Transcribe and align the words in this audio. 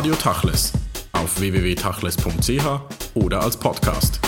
Radio 0.00 0.14
Tachles 0.14 0.72
auf 1.12 1.38
www.tachles.ch 1.38 3.16
oder 3.16 3.42
als 3.42 3.58
Podcast. 3.58 4.18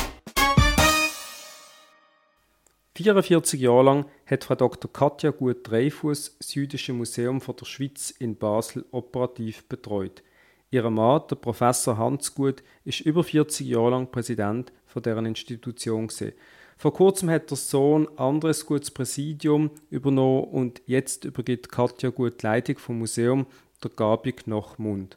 44 2.94 3.58
Jahre 3.58 3.82
lang 3.82 4.04
hat 4.26 4.44
Frau 4.44 4.54
Dr. 4.54 4.92
Katja 4.92 5.30
Gut-Dreyfus 5.30 6.36
das 6.36 6.54
Jüdische 6.54 6.92
Museum 6.92 7.40
von 7.40 7.56
der 7.56 7.64
Schweiz 7.64 8.10
in 8.10 8.36
Basel 8.36 8.84
operativ 8.90 9.64
betreut. 9.64 10.22
Ihr 10.70 10.90
Mann, 10.90 11.22
der 11.30 11.36
Professor 11.36 11.96
Hans 11.96 12.34
Gut, 12.34 12.62
ist 12.84 13.00
über 13.00 13.24
40 13.24 13.66
Jahre 13.66 13.92
lang 13.92 14.10
Präsident 14.10 14.74
von 14.84 15.02
deren 15.02 15.24
Institution 15.24 16.08
gewesen. 16.08 16.34
Vor 16.76 16.92
kurzem 16.92 17.30
hat 17.30 17.48
der 17.48 17.56
Sohn 17.56 18.08
Andres 18.18 18.66
Guts 18.66 18.90
Präsidium 18.90 19.70
übernommen 19.88 20.44
und 20.50 20.82
jetzt 20.84 21.24
übergibt 21.24 21.72
Katja 21.72 22.10
Gut 22.10 22.42
die 22.42 22.46
Leitung 22.46 22.76
vom 22.76 22.98
Museum 22.98 23.46
der 23.82 23.90
Gabi 23.90 24.32
Knochmund. 24.32 25.16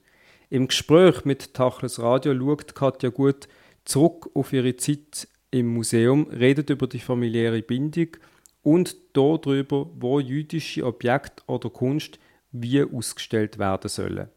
Im 0.49 0.67
Gespräch 0.67 1.25
mit 1.25 1.53
Tachles 1.53 1.99
Radio 1.99 2.37
schaut 2.37 2.75
Katja 2.75 3.09
Gut 3.09 3.47
zurück 3.83 4.29
auf 4.33 4.53
ihre 4.53 4.75
Zeit 4.75 5.27
im 5.51 5.67
Museum, 5.67 6.27
redet 6.27 6.69
über 6.69 6.87
die 6.87 6.99
familiäre 6.99 7.61
Bindung 7.61 8.09
und 8.61 8.95
darüber, 9.13 9.89
wo 9.95 10.19
jüdische 10.19 10.85
Objekte 10.85 11.43
oder 11.47 11.69
Kunst 11.69 12.19
wie 12.51 12.83
ausgestellt 12.83 13.57
werden 13.57 13.89
sollen. 13.89 14.29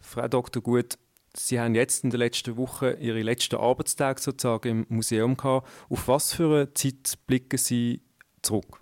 Frau 0.00 0.28
Dr. 0.28 0.62
Gut, 0.62 0.98
Sie 1.34 1.60
haben 1.60 1.74
jetzt 1.74 2.02
in 2.02 2.10
der 2.10 2.18
letzten 2.18 2.56
Woche 2.56 2.96
Ihre 3.00 3.22
letzten 3.22 3.56
Arbeitstage 3.56 4.20
sozusagen 4.20 4.68
im 4.68 4.86
Museum 4.88 5.36
gehabt. 5.36 5.68
Auf 5.88 6.08
was 6.08 6.32
für 6.32 6.54
eine 6.54 6.74
Zeit 6.74 7.18
blicken 7.26 7.58
Sie 7.58 8.00
zurück? 8.42 8.80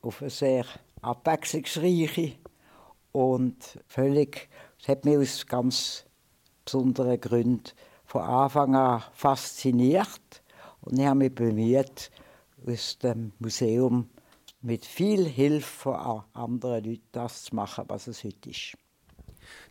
Auf 0.00 0.20
eine 0.20 0.30
sehr 0.30 0.64
abwechslungsreiche 1.00 2.32
und 3.12 3.78
völlig, 3.86 4.48
es 4.80 4.88
hat 4.88 5.04
mich 5.04 5.18
aus 5.18 5.46
ganz 5.46 6.04
besonderen 6.64 7.20
Gründen 7.20 7.70
von 8.04 8.22
Anfang 8.22 8.74
an 8.74 9.02
fasziniert 9.12 10.42
und 10.80 10.98
ich 10.98 11.06
habe 11.06 11.18
mich 11.18 11.34
bemüht, 11.34 12.10
aus 12.66 12.98
dem 12.98 13.32
Museum 13.38 14.08
mit 14.60 14.84
viel 14.84 15.24
Hilfe 15.24 15.66
von 15.66 16.22
anderen 16.32 16.84
Leuten 16.84 17.08
das 17.12 17.44
zu 17.44 17.54
machen, 17.54 17.84
was 17.88 18.06
es 18.06 18.22
heute 18.24 18.50
ist. 18.50 18.76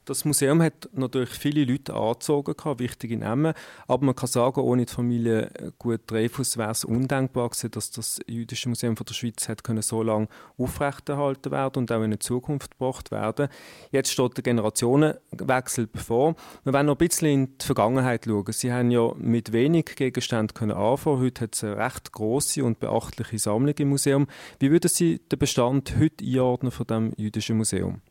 Das 0.05 0.25
Museum 0.25 0.63
hat 0.63 0.89
natürlich 0.94 1.30
viele 1.30 1.63
Leute 1.63 1.94
angezogen, 1.94 2.55
wichtige 2.80 3.17
Namen, 3.17 3.53
aber 3.88 4.03
man 4.03 4.16
kann 4.16 4.27
sagen, 4.27 4.59
ohne 4.61 4.85
die 4.85 4.91
Familie 4.91 5.52
Gut 5.77 6.02
Dreyfus 6.07 6.57
wäre 6.57 6.71
es 6.71 6.83
undenkbar 6.83 7.49
gewesen, 7.49 7.69
dass 7.69 7.91
das 7.91 8.19
Jüdische 8.25 8.67
Museum 8.67 8.97
von 8.97 9.05
der 9.05 9.13
Schweiz 9.13 9.47
hat 9.47 9.61
so 9.81 10.02
lange 10.02 10.27
aufrechterhalten 10.57 11.52
werden 11.52 11.79
und 11.79 11.91
auch 11.91 12.02
in 12.02 12.09
die 12.09 12.17
Zukunft 12.17 12.72
gebracht 12.72 13.11
werden. 13.11 13.47
Jetzt 13.91 14.11
steht 14.11 14.38
der 14.38 14.44
Generationenwechsel 14.44 15.85
bevor. 15.85 16.35
Wir 16.63 16.73
wollen 16.73 16.88
noch 16.88 16.95
ein 16.95 17.07
bisschen 17.07 17.27
in 17.27 17.57
die 17.59 17.66
Vergangenheit 17.66 18.25
schauen. 18.25 18.52
Sie 18.52 18.73
haben 18.73 18.89
ja 18.89 19.13
mit 19.17 19.52
wenig 19.52 19.95
Gegenständen 19.95 20.55
können 20.55 20.72
anfangen. 20.72 21.19
Heute 21.19 21.44
hat 21.44 21.53
es 21.55 21.63
eine 21.63 21.77
recht 21.77 22.11
große 22.11 22.63
und 22.63 22.79
beachtliche 22.79 23.38
Sammlung 23.38 23.75
im 23.77 23.89
Museum. 23.89 24.27
Wie 24.57 24.72
würden 24.72 24.89
Sie 24.89 25.19
den 25.19 25.38
Bestand 25.38 25.95
heute 25.99 26.25
einordnen 26.25 26.72
von 26.72 26.88
dem 26.88 27.13
Jüdischen 27.17 27.57
Museum? 27.57 28.02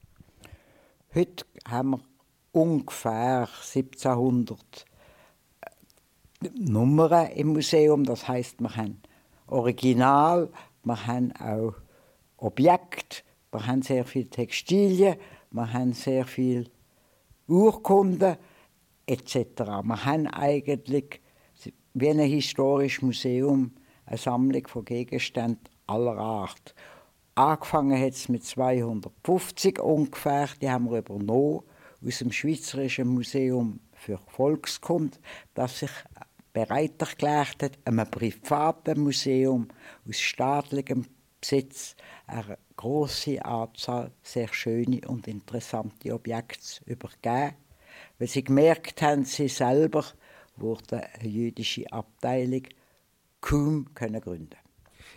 Heute 1.12 1.44
haben 1.66 1.90
wir 1.90 2.00
ungefähr 2.52 3.48
1700 3.74 4.86
äh, 5.60 6.48
Nummern 6.54 7.32
im 7.32 7.48
Museum. 7.48 8.04
Das 8.04 8.28
heißt, 8.28 8.60
wir 8.60 8.76
haben 8.76 9.02
Original, 9.48 10.48
wir 10.84 11.06
haben 11.08 11.32
auch 11.32 11.74
Objekte, 12.36 13.24
wir 13.50 13.66
haben 13.66 13.82
sehr 13.82 14.04
viele 14.04 14.30
Textilien, 14.30 15.16
wir 15.50 15.72
haben 15.72 15.94
sehr 15.94 16.24
viele 16.24 16.66
Urkunden 17.48 18.36
etc. 19.06 19.34
Wir 19.82 20.04
haben 20.04 20.28
eigentlich 20.28 21.20
wie 21.92 22.08
ein 22.08 22.20
historisches 22.20 23.02
Museum 23.02 23.72
eine 24.06 24.16
Sammlung 24.16 24.64
von 24.68 24.84
Gegenständen 24.84 25.68
aller 25.88 26.16
Art. 26.16 26.72
Angefangen 27.40 27.98
hat 27.98 28.12
es 28.12 28.28
mit 28.28 28.44
250 28.44 29.78
ungefähr, 29.80 30.50
die 30.60 30.68
haben 30.68 30.90
wir 30.90 30.98
übernommen 30.98 31.62
aus 32.06 32.18
dem 32.18 32.30
Schweizerischen 32.32 33.08
Museum 33.08 33.80
für 33.94 34.18
Volkskunde, 34.18 35.16
das 35.54 35.78
sich 35.78 35.90
bereit 36.52 37.00
erklärt 37.00 37.62
hat, 37.62 37.78
einem 37.86 38.10
privaten 38.10 39.00
Museum 39.00 39.68
aus 40.06 40.20
staatlichem 40.20 41.06
Besitz 41.40 41.96
eine 42.26 42.58
große 42.76 43.42
Anzahl 43.42 44.12
sehr 44.22 44.52
schöne 44.52 45.00
und 45.08 45.26
interessante 45.26 46.12
Objekte 46.12 46.60
zu 46.60 46.84
übergeben, 46.84 47.54
weil 48.18 48.28
sie 48.28 48.44
gemerkt 48.44 49.00
haben, 49.00 49.24
sie 49.24 49.48
selber 49.48 50.04
wurde 50.56 51.06
eine 51.14 51.28
jüdische 51.30 51.90
Abteilung 51.90 52.64
kaum 53.40 53.86
können 53.94 54.20
gründen 54.20 54.58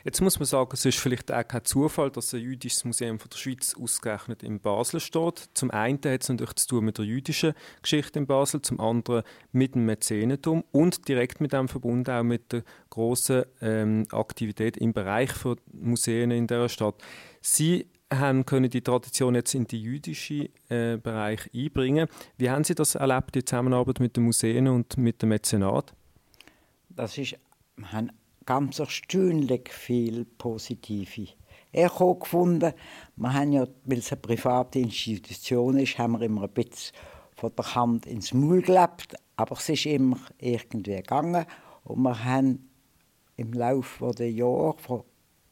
Jetzt 0.06 0.20
muss 0.20 0.38
man 0.38 0.46
sagen, 0.46 0.72
es 0.74 0.84
ist 0.84 1.00
vielleicht 1.00 1.32
auch 1.32 1.48
kein 1.48 1.64
Zufall, 1.64 2.12
dass 2.12 2.34
ein 2.34 2.42
jüdisches 2.42 2.84
Museum 2.84 3.20
von 3.20 3.30
der 3.30 3.38
Schweiz 3.38 3.74
ausgerechnet 3.80 4.44
in 4.44 4.60
Basel 4.60 5.00
steht. 5.00 5.50
Zum 5.54 5.72
einen 5.72 5.98
hat 5.98 6.24
es 6.24 6.28
natürlich 6.28 6.56
zu 6.56 6.68
tun 6.68 6.86
mit 6.86 6.98
der 6.98 7.06
jüdischen 7.06 7.54
Geschichte 7.82 8.20
in 8.20 8.28
Basel, 8.28 8.62
zum 8.62 8.82
anderen 8.82 9.24
mit 9.54 9.76
dem 9.76 9.86
Mäzenentum 9.86 10.66
und 10.74 11.08
direkt 11.08 11.40
mit 11.40 11.54
dem 11.54 11.70
verbunden 11.70 12.12
auch 12.12 12.24
mit 12.24 12.52
der 12.52 12.64
großen 12.90 13.44
ähm, 13.62 14.06
Aktivität 14.12 14.76
im 14.76 14.92
Bereich 14.92 15.32
von 15.32 15.56
Museen 15.72 16.32
in 16.32 16.48
der 16.48 16.68
Stadt. 16.68 16.96
Sie 17.40 17.88
haben 18.12 18.46
können 18.46 18.70
die 18.70 18.82
Tradition 18.82 19.36
jetzt 19.36 19.56
in 19.56 19.68
den 19.68 19.80
jüdischen 19.80 20.50
äh, 20.68 20.98
Bereich 20.98 21.50
einbringen. 21.54 22.10
Wie 22.38 22.50
haben 22.50 22.66
Sie 22.66 22.76
das 22.76 22.96
erlebt, 22.96 23.36
die 23.36 23.46
Zusammenarbeit 23.46 24.02
mit 24.02 24.18
den 24.18 24.26
Museen 24.26 24.68
und 24.68 24.98
mit 24.98 25.22
dem 25.22 25.30
Mäzenat? 25.30 25.94
Das 26.90 27.18
ist, 27.18 27.38
haben 27.82 28.12
ganz 28.46 28.80
erstaunlich 28.80 29.70
viel 29.72 30.26
Positive 30.26 31.28
Echo 31.72 32.16
gefunden. 32.16 32.74
Wir 33.16 33.34
haben 33.34 33.52
ja, 33.52 33.68
weil 33.86 33.98
es 33.98 34.12
eine 34.12 34.22
private 34.22 34.80
Institution 34.80 35.78
ist, 35.78 35.98
haben 35.98 36.14
wir 36.14 36.22
immer 36.22 36.44
ein 36.44 36.50
bisschen 36.50 36.96
von 37.36 37.52
der 37.58 37.76
Hand 37.76 38.06
ins 38.06 38.34
Maul 38.34 38.62
gelebt, 38.62 39.16
aber 39.36 39.58
es 39.58 39.70
ist 39.70 39.86
immer 39.88 40.18
irgendwie 40.40 40.96
gegangen 40.96 41.46
und 41.84 42.04
wir 42.04 42.24
haben 42.24 42.70
im 43.38 43.54
Laufe 43.54 44.12
der 44.12 44.32
Jahre 44.32 44.76
von 44.78 45.04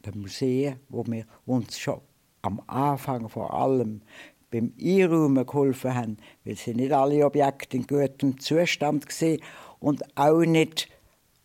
den 0.06 0.20
Museen, 0.20 0.80
wo 0.88 1.04
wir 1.06 1.26
uns 1.44 1.78
schon 1.78 2.00
am 2.42 2.62
Anfang 2.68 3.28
vor 3.28 3.52
allem 3.52 4.02
beim 4.50 4.72
Einräumen 4.80 5.46
geholfen 5.46 5.94
haben, 5.94 6.16
weil 6.44 6.56
sie 6.56 6.74
nicht 6.74 6.92
alle 6.92 7.24
Objekte 7.24 7.76
in 7.76 7.86
gutem 7.86 8.38
Zustand 8.38 9.06
waren 9.06 9.38
und 9.80 10.16
auch 10.16 10.40
nicht 10.40 10.88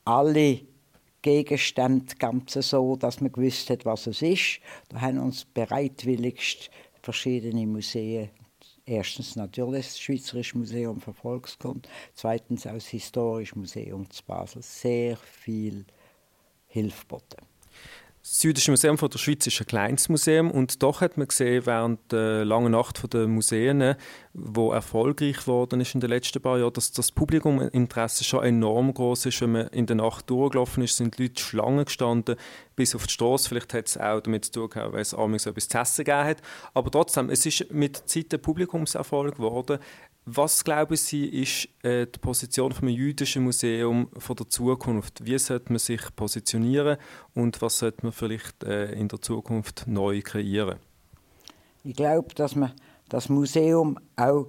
alle 0.06 0.62
Gegenstände 1.28 2.16
ganz 2.20 2.54
so, 2.54 2.96
dass 2.96 3.20
man 3.20 3.34
gewusst 3.34 3.70
hat, 3.70 3.84
was 3.84 4.08
es 4.08 4.22
ist. 4.22 4.62
Da 4.88 5.02
haben 5.02 5.20
uns 5.20 5.44
bereitwilligst 5.44 6.70
verschiedene 7.02 7.68
Museen 7.68 8.30
Erstens 8.86 9.36
natürlich 9.36 9.86
das 9.88 10.00
Schweizerische 10.00 10.58
Museum 10.58 11.02
für 11.02 11.12
Volkskunde, 11.12 11.90
zweitens 12.14 12.66
auch 12.66 12.76
das 12.76 12.88
Historische 12.88 13.60
Museum 13.60 14.10
zu 14.10 14.24
Basel 14.24 14.62
sehr 14.62 15.18
viel 15.18 15.84
Hilfe 16.68 17.02
geboten. 17.02 17.46
Das 18.24 18.44
Jüdische 18.44 18.72
Museum 18.72 18.98
von 18.98 19.10
der 19.10 19.20
Schweiz 19.20 19.46
ist 19.46 19.60
ein 19.60 19.68
kleines 19.68 20.08
Museum 20.08 20.50
und 20.52 20.82
doch 20.82 21.02
hat 21.02 21.18
man 21.18 21.28
gesehen, 21.28 21.66
während 21.66 22.12
der 22.14 22.46
langen 22.46 22.72
Nacht 22.72 23.14
der 23.14 23.28
Museen, 23.28 23.96
wo 24.40 24.72
erfolgreich 24.72 25.38
geworden 25.38 25.82
ist 25.82 25.96
in 25.96 26.00
den 26.00 26.12
letzten 26.12 26.40
paar 26.40 26.60
Jahren, 26.60 26.72
dass 26.72 26.92
das 26.92 27.12
Publikuminteresse 27.12 28.24
schon 28.24 28.44
enorm 28.44 28.94
groß 28.94 29.26
ist. 29.26 29.42
Wenn 29.42 29.52
man 29.52 29.68
in 29.70 29.88
der 29.88 29.96
Nacht 29.96 30.30
durchgelaufen 30.30 30.84
ist, 30.84 30.96
sind 30.96 31.18
Leute 31.18 31.42
Schlangen 31.42 31.86
gestanden 31.86 32.36
bis 32.76 32.94
auf 32.94 33.08
die 33.08 33.14
Straße. 33.14 33.50
Vielleicht 33.50 33.74
hat 33.74 33.88
es 33.88 33.98
auch 33.98 34.22
damit 34.22 34.46
zu 34.46 34.52
tun 34.52 34.70
gehabt, 34.70 34.94
weil 34.94 35.02
es 35.02 35.16
abends 35.16 35.48
etwas 35.48 35.68
zu 35.68 35.80
essen 35.80 36.06
gegeben 36.06 36.24
hat. 36.24 36.42
Aber 36.76 36.92
trotzdem, 36.92 37.32
es 37.32 37.48
ist 37.48 37.74
mit 37.74 37.98
der 37.98 38.06
Zeit 38.06 38.32
ein 38.32 38.42
Publikumserfolg 38.42 39.38
geworden. 39.38 39.80
Was 40.26 40.64
glauben 40.64 40.98
Sie, 40.98 41.26
ist 41.26 41.70
äh, 41.84 42.06
die 42.06 42.20
Position 42.20 42.72
vom 42.74 42.90
jüdischen 42.90 43.44
Museum 43.44 44.10
von 44.18 44.36
der 44.36 44.48
Zukunft? 44.50 45.26
Wie 45.26 45.38
sollte 45.40 45.72
man 45.72 45.80
sich 45.80 46.02
positionieren 46.16 46.98
und 47.34 47.60
was 47.62 47.80
sollte 47.80 48.06
man 48.06 48.12
vielleicht 48.12 48.64
äh, 48.64 48.92
in 48.92 49.08
der 49.08 49.20
Zukunft 49.20 49.86
neu 49.88 50.22
kreieren? 50.22 50.78
Ich 51.84 51.96
glaube, 51.96 52.36
dass 52.36 52.56
man 52.56 52.74
das 53.10 53.30
Museum 53.30 53.98
auch 54.16 54.48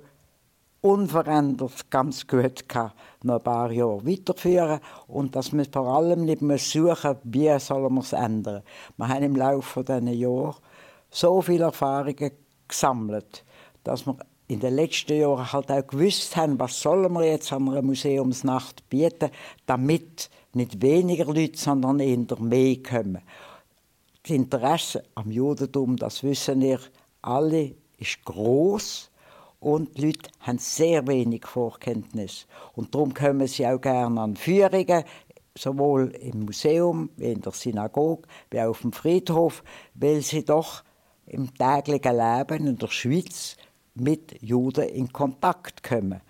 unverändert 0.81 1.90
ganz 1.90 2.26
gut 2.26 2.69
kann 2.69 2.93
noch 3.25 3.38
ein 3.38 3.43
paar 3.43 3.70
Jahre 3.72 4.06
weiterführen 4.06 4.81
und 5.08 5.34
dass 5.34 5.52
man 5.52 5.66
vor 5.66 5.88
allem 5.88 6.25
nicht 6.25 6.43
mehr 6.43 6.58
suchen, 6.58 7.16
wie 7.25 7.58
soll 7.58 7.88
man 7.90 8.02
es 8.02 8.12
ändern. 8.12 8.62
Wir 8.96 9.08
haben 9.08 9.22
im 9.25 9.37
Laufe 9.37 9.82
dieser 9.82 10.00
Jahre 10.00 10.56
so 11.10 11.43
viele 11.43 11.64
Erfahrungen 11.64 12.31
gesammelt, 12.69 13.44
dass 13.82 14.06
wir 14.06 14.16
in 14.46 14.61
den 14.61 14.76
letzten 14.76 15.19
Jahren 15.19 15.52
halt 15.52 15.70
auch 15.70 15.87
gewusst 15.87 16.37
haben, 16.37 16.58
was 16.58 16.81
sollen 16.81 17.12
wir 17.12 17.25
jetzt 17.25 17.52
an 17.52 17.69
einer 17.69 17.82
Museumsnacht 17.82 18.88
bieten, 18.88 19.31
damit 19.66 20.31
nicht 20.54 20.81
weniger 20.81 21.26
Leute, 21.26 21.58
sondern 21.58 22.00
eher 22.00 22.40
mehr 22.40 22.76
kommen. 22.82 23.20
Das 24.22 24.31
Interesse 24.31 25.04
am 25.14 25.31
Judentum, 25.31 25.96
das 25.96 26.22
wissen 26.22 26.61
wir 26.61 26.81
alle, 27.20 27.75
ist 27.98 28.24
groß 28.24 29.10
und 29.60 29.96
die 29.96 30.06
Leute 30.06 30.30
haben 30.40 30.58
sehr 30.58 31.06
wenig 31.06 31.46
Vorkenntnis. 31.46 32.46
Und 32.74 32.94
darum 32.94 33.12
kommen 33.12 33.46
sie 33.46 33.66
auch 33.66 33.80
gerne 33.80 34.20
an 34.20 34.36
Führungen, 34.36 35.04
sowohl 35.56 36.10
im 36.20 36.44
Museum 36.44 37.10
wie 37.16 37.32
in 37.32 37.40
der 37.40 37.52
Synagoge 37.52 38.28
wie 38.50 38.60
auch 38.60 38.68
auf 38.68 38.80
dem 38.82 38.92
Friedhof, 38.92 39.62
weil 39.94 40.22
sie 40.22 40.44
doch 40.44 40.84
im 41.26 41.52
täglichen 41.54 42.16
Leben 42.16 42.66
in 42.66 42.78
der 42.78 42.88
Schweiz 42.88 43.56
mit 43.94 44.40
Juden 44.40 44.88
in 44.88 45.12
Kontakt 45.12 45.82
kommen. 45.82 46.20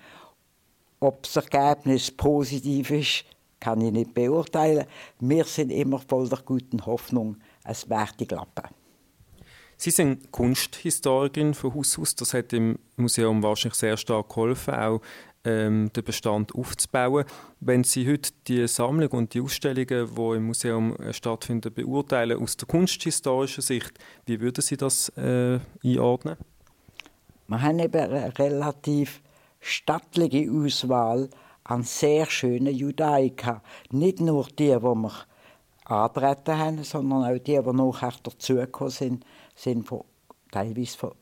Ob 1.01 1.23
das 1.23 1.37
Ergebnis 1.37 2.11
positiv 2.11 2.91
ist, 2.91 3.25
kann 3.61 3.81
ich 3.81 3.93
nicht 3.93 4.15
beurteilen. 4.15 4.87
Wir 5.21 5.45
sind 5.45 5.71
immer 5.71 5.99
voll 5.99 6.29
der 6.29 6.41
guten 6.45 6.85
Hoffnung, 6.87 7.37
es 7.65 7.89
werde 7.89 8.27
klappen. 8.27 8.75
Sie 9.81 9.93
sind 9.93 10.33
Kunsthistorikerin 10.33 11.55
von 11.55 11.73
Haus 11.73 11.97
aus. 12.01 12.17
Das 12.17 12.35
hat 12.35 12.53
im 12.53 12.81
Museum 12.97 13.45
wahrscheinlich 13.45 13.79
sehr 13.79 13.97
stark 13.97 14.29
geholfen, 14.29 14.75
auch 14.75 15.01
ähm, 15.45 15.93
den 15.93 16.03
Bestand 16.03 16.53
aufzubauen. 16.53 17.25
Wenn 17.61 17.85
Sie 17.85 18.11
heute 18.11 18.31
die 18.49 18.67
Sammlung 18.67 19.11
und 19.13 19.35
die 19.35 19.41
Ausstellungen, 19.41 19.87
die 20.17 20.37
im 20.37 20.47
Museum 20.47 20.97
äh, 20.97 21.13
stattfinden, 21.13 21.73
beurteilen 21.73 22.43
aus 22.43 22.57
der 22.57 22.67
kunsthistorischen 22.67 23.63
Sicht, 23.63 23.93
wie 24.27 24.41
würden 24.41 24.63
Sie 24.63 24.77
das 24.77 25.11
äh, 25.11 25.61
einordnen? 25.85 26.37
Wir 27.47 27.63
haben 27.63 27.79
eben 27.79 28.01
eine 28.01 28.37
relativ 28.37 29.23
stattliche 29.61 30.51
Auswahl 30.51 31.31
an 31.63 31.85
sehr 31.85 32.27
schönen 32.27 32.75
Judaika. 32.75 33.63
Nicht 33.93 34.21
nur 34.21 34.49
die, 34.49 34.75
die 34.75 34.83
wir 34.83 35.13
antreten 35.85 36.59
haben, 36.59 36.83
sondern 36.83 37.25
auch 37.25 37.39
die, 37.39 37.63
die 37.63 37.73
nachher 37.73 38.13
dazugekommen 38.25 38.91
sind, 38.91 39.25
sind 39.59 39.87
von, 39.87 40.05
teilweise 40.51 40.97
von 40.97 41.13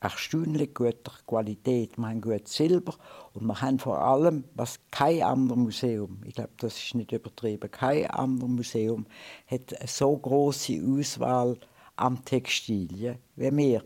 erstaunlich 0.00 0.74
guter 0.74 1.12
Qualität. 1.26 1.96
Wir 1.96 2.08
haben 2.08 2.20
gutes 2.20 2.54
Silber 2.54 2.94
und 3.32 3.46
wir 3.46 3.60
haben 3.60 3.78
vor 3.78 3.98
allem, 3.98 4.44
was 4.54 4.78
kein 4.90 5.22
anderes 5.22 5.58
Museum, 5.58 6.20
ich 6.24 6.34
glaube, 6.34 6.50
das 6.58 6.76
ist 6.76 6.94
nicht 6.94 7.12
übertrieben, 7.12 7.70
kein 7.70 8.06
anderes 8.10 8.50
Museum 8.50 9.06
hat 9.46 9.78
eine 9.78 9.88
so 9.88 10.16
große 10.16 10.80
Auswahl 10.86 11.58
an 11.96 12.22
Textilien 12.24 13.18
wie 13.36 13.56
wir. 13.56 13.82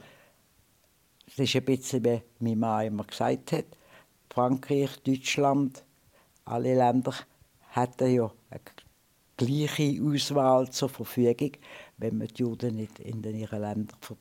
Das 1.27 1.39
ist 1.39 1.57
ein 1.57 1.65
bisschen, 1.65 2.05
wie 2.05 2.23
mein 2.41 2.59
Mann 2.59 2.87
immer 2.87 3.05
gesagt 3.05 3.53
hat, 3.53 3.67
Frankreich, 4.31 5.01
Deutschland, 5.05 5.85
alle 6.45 6.75
Länder 6.75 7.15
hatten 7.71 8.13
ja 8.13 8.33
eine 8.51 8.61
gleiche 9.37 10.03
Auswahl 10.03 10.69
zur 10.71 10.89
Verfügung, 10.89 11.53
wenn 12.01 12.19
man 12.19 12.29
die 12.29 12.43
Juden 12.43 12.77
nicht 12.77 12.99
in 12.99 13.23
ihren 13.23 13.61
Ländern 13.61 13.99
ver 14.01 14.17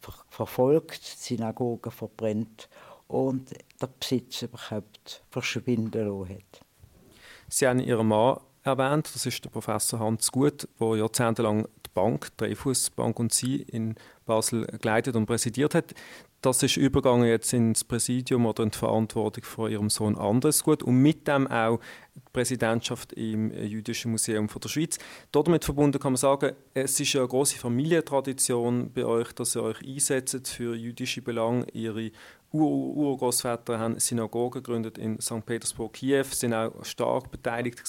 ver 0.00 0.14
verfolgt, 0.28 1.02
Synagogen 1.02 1.92
verbrennt 1.92 2.68
und 3.08 3.50
der 3.80 3.88
Besitz 3.88 4.42
überhaupt 4.42 5.22
verschwinden 5.30 6.06
lassen 6.06 6.36
hat. 6.36 6.60
Sie 7.48 7.66
haben 7.66 7.80
Ihren 7.80 8.06
Mann 8.06 8.38
erwähnt, 8.62 9.10
das 9.12 9.26
ist 9.26 9.44
der 9.44 9.50
Professor 9.50 9.98
Hans 9.98 10.30
Gut, 10.30 10.68
der 10.80 10.96
jahrzehntelang 10.96 11.64
die 11.64 11.90
Bank, 11.92 12.28
die 12.32 12.44
Dreyfus 12.44 12.90
Bank 12.90 13.18
und 13.18 13.34
Sie 13.34 13.62
in 13.62 13.96
Basel 14.24 14.66
geleitet 14.80 15.16
und 15.16 15.26
präsidiert 15.26 15.74
hat. 15.74 15.94
Das 16.42 16.62
ist 16.62 16.78
übergegangen 16.78 17.28
jetzt 17.28 17.52
ins 17.52 17.84
Präsidium 17.84 18.46
oder 18.46 18.62
in 18.62 18.70
die 18.70 18.78
Verantwortung 18.78 19.44
von 19.44 19.70
ihrem 19.70 19.90
Sohn 19.90 20.16
Anders 20.16 20.64
Gut 20.64 20.82
und 20.82 20.96
mit 20.96 21.28
dem 21.28 21.46
auch 21.46 21.80
die 22.14 22.20
Präsidentschaft 22.32 23.12
im 23.12 23.50
Jüdischen 23.52 24.10
Museum 24.10 24.48
von 24.48 24.60
der 24.62 24.70
Schweiz. 24.70 24.98
Damit 25.32 25.66
verbunden 25.66 26.00
kann 26.00 26.12
man 26.12 26.16
sagen, 26.16 26.56
es 26.72 26.98
ist 26.98 27.14
eine 27.14 27.28
große 27.28 27.58
Familientradition 27.58 28.90
bei 28.90 29.04
euch, 29.04 29.32
dass 29.32 29.54
ihr 29.54 29.62
euch 29.62 29.82
einsetzt 29.86 30.48
für 30.48 30.74
jüdische 30.74 31.20
Belange. 31.20 31.66
Ihre 31.74 32.10
Urgroßväter 32.52 33.78
haben 33.78 34.00
Synagogen 34.00 34.62
gegründet 34.62 34.98
in 34.98 35.20
St. 35.20 35.46
Petersburg, 35.46 35.92
Kiew, 35.92 36.24
sind 36.24 36.52
auch 36.52 36.84
stark 36.84 37.30
beteiligt 37.30 37.82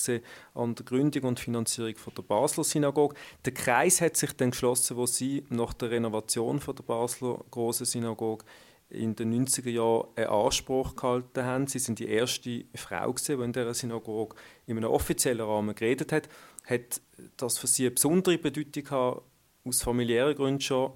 an 0.53 0.75
der 0.75 0.85
Gründung 0.85 1.23
und 1.23 1.39
Finanzierung 1.39 1.95
von 1.95 2.13
der 2.13 2.21
Basler 2.21 2.63
Synagoge. 2.63 3.15
Der 3.43 3.53
Kreis 3.53 4.01
hat 4.01 4.17
sich 4.17 4.33
dann 4.33 4.51
geschlossen, 4.51 4.97
wo 4.97 5.07
sie 5.07 5.43
nach 5.49 5.73
der 5.73 5.89
Renovation 5.89 6.59
von 6.59 6.75
der 6.75 6.83
Basler 6.83 7.43
großen 7.49 7.87
Synagoge 7.87 8.45
in 8.91 9.15
den 9.15 9.47
90er 9.47 9.69
Jahren 9.69 10.07
einen 10.15 10.27
Anspruch 10.27 10.95
gehalten 10.95 11.43
haben. 11.43 11.67
Sie 11.67 11.79
sind 11.79 11.97
die 11.97 12.09
erste 12.09 12.65
Frau, 12.75 13.13
die 13.13 13.31
in 13.31 13.53
dieser 13.53 13.73
Synagoge 13.73 14.35
in 14.67 14.77
einem 14.77 14.91
offiziellen 14.91 15.45
Rahmen 15.45 15.73
geredet 15.73 16.11
hat. 16.11 16.29
Hat 16.65 17.01
das 17.37 17.57
für 17.57 17.67
Sie 17.67 17.85
eine 17.85 17.91
besondere 17.91 18.37
Bedeutung 18.37 18.83
gehabt, 18.83 19.23
aus 19.65 19.81
familiären 19.81 20.35
Gründen 20.35 20.61
schon? 20.61 20.91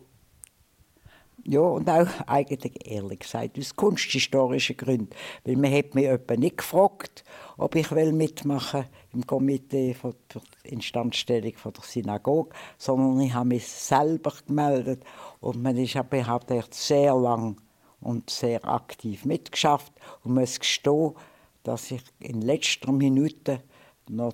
Ja, 1.43 1.59
und 1.59 1.89
auch 1.89 2.07
eigentlich 2.25 2.89
ehrlich 2.89 3.19
gesagt 3.19 3.59
aus 3.59 3.75
kunsthistorischen 3.75 4.77
Gründen. 4.77 5.09
Weil 5.43 5.57
man 5.57 5.71
hat 5.71 5.93
mich 5.93 6.05
etwa 6.05 6.35
nicht 6.35 6.57
gefragt, 6.57 7.23
ob 7.57 7.75
ich 7.75 7.91
mitmachen 7.91 8.85
im 9.13 9.27
Komitee 9.27 9.93
für 9.93 10.15
die 10.33 10.69
Instandstellung 10.69 11.53
der 11.63 11.83
Synagoge, 11.83 12.55
sondern 12.77 13.19
ich 13.21 13.33
habe 13.33 13.49
mich 13.49 13.67
selber 13.67 14.33
gemeldet 14.47 15.03
und 15.39 15.61
man 15.61 15.77
hat 15.77 16.73
sehr 16.73 17.15
lang 17.15 17.61
und 18.01 18.29
sehr 18.29 18.65
aktiv 18.65 19.25
mitgeschafft 19.25 19.93
und 20.23 20.33
muss 20.33 20.59
gestehen, 20.59 21.13
dass 21.63 21.91
ich 21.91 22.01
in 22.19 22.41
letzter 22.41 22.91
Minute 22.91 23.61
noch 24.09 24.33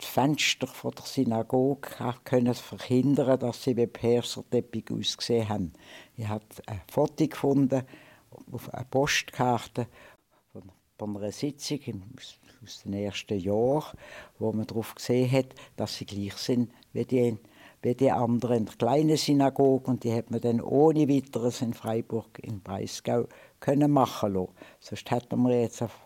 die 0.00 0.06
Fenster 0.06 0.66
von 0.66 0.92
der 0.92 1.04
Synagoge 1.04 1.88
können 2.24 2.54
verhindern, 2.54 3.38
dass 3.38 3.62
sie 3.62 3.76
wie 3.76 3.86
Perserteppich 3.86 4.90
ausgesehen 4.90 5.48
haben. 5.48 5.72
Ich 6.16 6.28
habe 6.28 6.44
ein 6.66 6.80
Foto 6.90 7.26
gefunden 7.26 7.82
auf 8.52 8.72
einer 8.72 8.84
Postkarte 8.84 9.86
von 10.98 11.16
einer 11.16 11.32
Sitzung 11.32 11.80
aus 12.62 12.82
den 12.82 12.94
ersten 12.94 13.38
Jahren, 13.38 13.96
wo 14.38 14.52
man 14.52 14.66
darauf 14.66 14.94
gesehen 14.94 15.30
hat, 15.30 15.54
dass 15.76 15.96
sie 15.96 16.06
gleich 16.06 16.34
sind 16.34 16.72
wie 16.92 17.04
die, 17.04 17.36
wie 17.82 17.94
die 17.94 18.10
anderen 18.10 18.58
in 18.58 18.64
der 18.66 18.74
kleinen 18.74 19.16
Synagoge 19.16 19.90
und 19.90 20.04
die 20.04 20.12
hat 20.12 20.30
man 20.30 20.40
dann 20.40 20.60
ohne 20.60 21.08
weiteres 21.08 21.60
in 21.60 21.74
Freiburg 21.74 22.38
in 22.42 22.60
Breisgau 22.60 23.26
können 23.60 23.90
machen 23.90 24.34
lassen. 24.34 24.52
Sonst 24.80 25.10
hätten 25.10 25.42
wir 25.42 25.60
jetzt 25.60 25.82
auf 25.82 26.05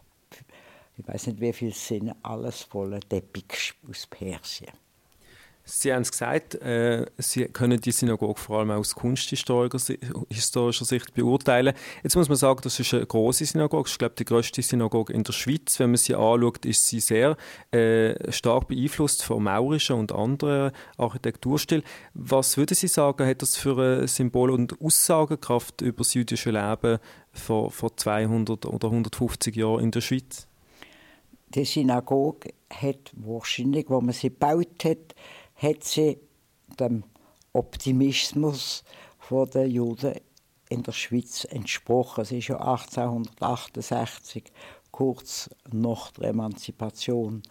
ich 0.97 1.07
weiß 1.07 1.29
nicht, 1.29 1.41
wie 1.41 1.53
viel 1.53 1.73
sind, 1.73 2.15
alles 2.23 2.63
voller 2.63 3.01
Teppich 3.01 3.75
aus 3.89 4.07
Persien. 4.07 4.73
Sie 5.73 5.93
haben 5.93 6.03
es 6.03 6.11
gesagt, 6.11 6.57
äh, 6.57 7.07
Sie 7.19 7.45
können 7.45 7.81
die 7.81 7.93
Synagoge 7.93 8.41
vor 8.41 8.59
allem 8.59 8.73
aus 8.73 8.95
kunsthistorischer 8.95 10.85
Sicht 10.85 11.15
beurteilen. 11.15 11.75
Jetzt 12.03 12.17
muss 12.17 12.29
man 12.29 12.37
sagen, 12.37 12.61
das 12.65 12.81
ist 12.81 12.93
eine 12.93 13.07
große 13.07 13.45
Synagoge. 13.45 13.89
Ich 13.89 13.99
glaube, 13.99 14.15
die 14.19 14.25
größte 14.25 14.63
Synagoge 14.63 15.13
in 15.13 15.23
der 15.23 15.33
Schweiz. 15.33 15.79
Wenn 15.79 15.91
man 15.91 15.99
sie 15.99 16.17
anschaut, 16.17 16.65
ist 16.65 16.89
sie 16.89 16.99
sehr 16.99 17.37
äh, 17.71 18.33
stark 18.33 18.67
beeinflusst 18.69 19.23
von 19.23 19.45
maurischen 19.45 19.97
und 19.97 20.13
anderen 20.13 20.73
Architekturstil. 20.97 21.85
Was 22.15 22.57
würden 22.57 22.75
Sie 22.75 22.89
sagen, 22.89 23.27
hat 23.27 23.43
das 23.43 23.57
für 23.57 23.79
eine 23.79 24.09
Symbol- 24.09 24.51
und 24.51 24.81
Aussagekraft 24.81 25.83
über 25.83 25.99
das 25.99 26.15
jüdische 26.15 26.51
Leben 26.51 26.99
vor, 27.33 27.71
vor 27.71 27.97
200 27.97 28.67
oder 28.67 28.89
150 28.89 29.55
Jahren 29.55 29.85
in 29.85 29.91
der 29.93 30.01
Schweiz? 30.01 30.50
Die 31.51 31.65
Synagoge 31.65 32.55
hat 32.73 33.13
wahrscheinlich, 33.15 33.91
wo 33.91 34.01
man 34.01 34.15
sie 34.15 34.31
gebaut 34.31 34.85
hat, 34.85 35.15
hat 35.57 35.85
sie 35.85 36.19
dem 36.79 37.05
Optimismus 37.53 38.85
der 39.55 39.69
Juden 39.69 40.15
in 40.69 40.83
der 40.83 40.93
Schweiz 40.93 41.45
entsprochen. 41.45 42.23
Es 42.23 42.33
ist 42.33 42.49
ja 42.49 42.57
1868, 42.57 44.45
kurz 44.91 45.51
nach 45.71 46.11
der 46.13 46.31
Emanzipation, 46.31 47.43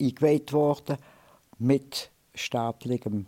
eingeweiht 0.00 0.52
worden 0.52 0.98
mit 1.58 2.10
staatlichem, 2.34 3.26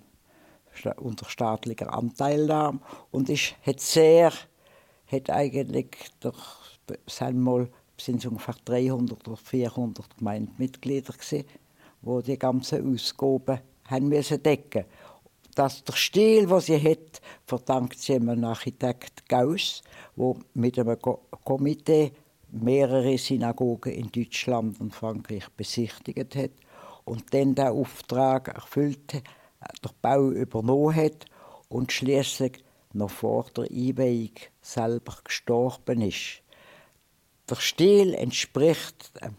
unter 0.97 1.28
staatlicher 1.28 1.92
Anteilnahme 1.92 2.80
und 3.11 3.30
ist, 3.30 3.54
hat 3.62 3.80
sehr, 3.80 4.33
hat 5.06 5.30
eigentlich 5.30 5.97
der, 6.23 6.35
sagen 7.06 7.42
wir 7.42 7.50
mal, 7.50 7.71
sind 7.99 8.19
es 8.19 8.26
ungefähr 8.26 8.55
300 8.65 9.26
oder 9.26 9.37
400 9.37 10.19
Gemeindemitglieder 10.19 11.15
die 11.31 12.23
die 12.23 12.38
ganzen 12.38 12.95
Ausgaben 12.95 13.61
haben 13.85 14.09
müssen 14.09 14.43
decken 14.43 14.85
dass 15.57 15.83
der 15.85 15.95
Stil, 15.95 16.47
den 16.47 16.61
sie 16.61 16.79
hat, 16.79 17.23
verdankt 17.47 17.99
sie 17.99 18.15
einem 18.15 18.45
Architekt 18.45 19.26
Gauss, 19.26 19.83
der 20.15 20.35
mit 20.53 20.79
einem 20.79 20.99
Komitee 21.00 22.12
mehrere 22.53 23.17
Synagogen 23.17 23.93
in 23.93 24.12
Deutschland 24.12 24.79
und 24.81 24.95
Frankreich 24.95 25.49
besichtigt 25.57 26.37
hat 26.37 26.50
und 27.05 27.33
dann 27.33 27.55
den 27.55 27.69
Auftrag 27.69 28.49
erfüllt, 28.49 29.15
der 29.15 29.91
Bau 30.03 30.31
übernommen 30.31 30.95
hat 30.95 31.25
und 31.69 31.91
schließlich 31.91 32.62
noch 32.93 33.11
vor 33.11 33.47
der 33.57 33.65
Einweihung 33.65 34.31
selber 34.61 35.17
gestorben 35.25 36.03
ist. 36.03 36.43
Der 37.49 37.57
Stil 37.57 38.15
entspricht 38.15 39.12
äh, 39.21 39.31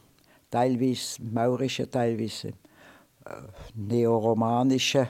teilweise 0.50 1.22
maurischen, 1.22 1.92
teilweise 1.92 2.50
äh, 2.50 2.54
neoromanischen 3.76 5.10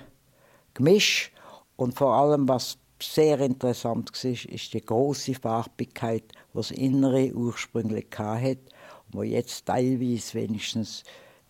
Gemisch 0.74 1.32
und 1.76 1.94
vor 1.94 2.16
allem 2.16 2.48
was 2.48 2.78
sehr 3.00 3.40
interessant 3.42 4.12
war, 4.12 4.32
ist 4.32 4.74
die 4.74 4.84
große 4.84 5.36
Farbigkeit, 5.36 6.24
die 6.32 6.58
das 6.58 6.72
Innere 6.72 7.32
ursprünglich 7.34 8.08
hatte, 8.18 8.58
und 9.14 9.22
die 9.24 9.30
jetzt 9.30 9.68
teilweise 9.68 10.34
wenigstens 10.34 11.04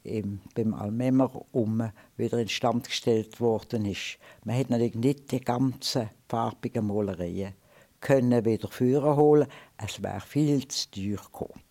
im, 0.03 0.41
beim 0.53 0.73
Almemer 0.73 1.31
um 1.53 1.89
wieder 2.17 2.39
instand 2.39 2.87
gestellt 2.87 3.39
worden 3.39 3.85
ist. 3.85 4.17
Man 4.43 4.57
hat 4.57 4.69
natürlich 4.69 4.95
nicht 4.95 5.31
die 5.31 5.39
ganzen 5.39 6.09
farbigen 6.27 6.87
Malereien 6.87 7.53
können 8.01 8.45
wieder 8.45 8.67
führen 8.69 9.15
holen. 9.15 9.47
Es 9.77 10.01
wäre 10.01 10.21
viel 10.21 10.67
zu 10.67 10.89
teuer 10.91 11.17
gekommen. 11.17 11.61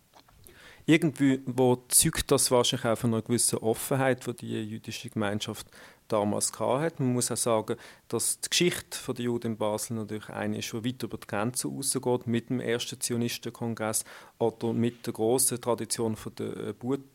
Irgendwie 0.89 1.41
wo 1.47 1.77
zeugt 1.89 2.31
das 2.31 2.51
wahrscheinlich 2.53 2.87
auch 2.87 2.99
von 2.99 3.13
einer 3.13 3.23
gewissen 3.23 3.59
Offenheit, 3.59 4.25
die 4.27 4.35
die 4.35 4.63
jüdische 4.63 5.11
Gemeinschaft 5.11 5.67
damals 6.09 6.53
hatte. 6.59 7.03
Man 7.03 7.15
muss 7.15 7.31
auch 7.31 7.37
sagen, 7.37 7.77
dass 8.09 8.41
die 8.41 8.51
Geschichte 8.51 9.13
der 9.13 9.25
Juden 9.25 9.53
in 9.53 9.57
Basel 9.57 9.97
natürlich 9.97 10.29
eine 10.29 10.59
ist, 10.59 10.73
die 10.73 10.85
weit 10.85 11.03
über 11.03 11.19
die 11.19 11.27
Grenzen 11.27 11.75
rausgeht, 11.75 12.27
mit 12.27 12.51
dem 12.51 12.61
ersten 12.61 13.01
Zionistenkongress 13.01 14.05
oder 14.39 14.73
mit 14.73 15.07
der 15.07 15.13
grossen 15.13 15.61
Tradition 15.61 16.17
der 16.39 16.69
äh, 16.69 16.75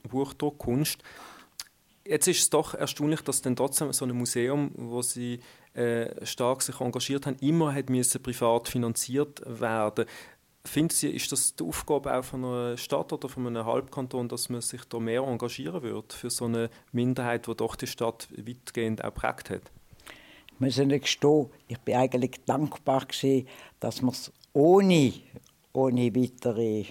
Buchdruckkunst. 0.10 1.00
Jetzt 2.05 2.27
ist 2.27 2.39
es 2.39 2.50
doch 2.50 2.74
erstaunlich, 2.74 3.22
dass 3.22 3.41
dann 3.41 3.55
trotzdem 3.55 3.93
so 3.93 4.05
ein 4.05 4.12
Museum, 4.12 4.72
wo 4.75 5.01
sie 5.01 5.39
äh, 5.74 6.25
stark 6.25 6.62
sich 6.63 6.79
engagiert 6.79 7.25
haben, 7.25 7.38
immer 7.41 7.74
hat 7.74 7.86
privat 8.24 8.67
finanziert 8.67 9.41
werden. 9.46 10.05
Finden 10.63 10.93
Sie, 10.93 11.10
ist 11.10 11.31
das 11.31 11.55
die 11.55 11.63
Aufgabe 11.63 12.15
auch 12.15 12.24
von 12.24 12.46
einer 12.46 12.77
Stadt 12.77 13.12
oder 13.13 13.29
von 13.29 13.48
einem 13.48 13.65
Halbkanton, 13.65 14.29
dass 14.29 14.50
man 14.50 14.62
sich 14.62 14.84
da 14.86 15.00
mehr 15.00 15.22
engagieren 15.22 15.81
wird 15.81 16.13
für 16.13 16.29
so 16.29 16.46
eine 16.46 16.70
Minderheit, 16.91 17.48
die 17.48 17.55
doch 17.55 17.75
die 17.75 17.88
Stadt 17.88 18.27
weitgehend 18.36 19.03
auch 19.03 19.13
prägt 19.13 19.50
hat? 19.50 19.72
Ich 20.53 20.60
muss 20.60 20.77
nicht 20.77 21.03
gestehen, 21.03 21.50
ich 21.67 21.79
bin 21.79 21.96
eigentlich 21.96 22.41
dankbar 22.46 23.05
gewesen, 23.05 23.48
dass 23.79 24.01
wir 24.03 24.12
es 24.12 24.31
ohne, 24.53 25.13
ohne 25.74 26.15
weitere 26.15 26.86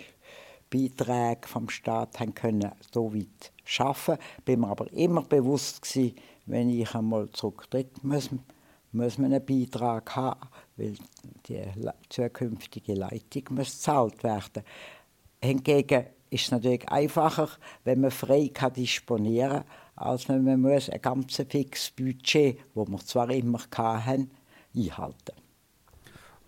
Beiträge 0.69 1.47
vom 1.47 1.69
Staat 1.69 2.19
haben 2.19 2.35
können, 2.35 2.73
so 2.93 3.15
weit 3.15 3.53
schaffen. 3.71 4.17
Bin 4.45 4.61
mir 4.61 4.69
aber 4.69 4.93
immer 4.93 5.23
bewusst 5.23 5.83
gewesen, 5.83 6.17
wenn 6.47 6.71
ich 6.71 6.95
einmal 6.95 7.31
zurücktritt, 7.31 8.03
muss, 8.03 8.31
muss 8.93 9.19
man 9.19 9.33
einen 9.33 9.45
Beitrag 9.45 10.17
haben 10.17 10.49
weil 10.81 10.95
die 11.47 11.63
zukünftige 12.09 12.95
Leitung 12.95 13.45
muss 13.51 13.73
gezahlt 13.73 14.23
werden. 14.25 14.63
Hingegen 15.43 16.07
ist 16.31 16.45
es 16.45 16.51
natürlich 16.51 16.89
einfacher, 16.89 17.51
wenn 17.85 18.01
man 18.01 18.11
frei 18.11 18.51
kann 18.53 18.73
disponieren 18.73 19.63
kann, 19.63 19.65
als 19.97 20.29
wenn 20.29 20.45
man 20.45 20.61
muss 20.61 20.89
ein 20.89 21.03
ganz 21.03 21.37
fixes 21.37 21.91
Budget, 21.91 22.59
das 22.75 22.89
wir 22.89 22.99
zwar 22.99 23.31
immer 23.31 23.61
hatten, 23.77 24.31
einhalten 24.75 25.50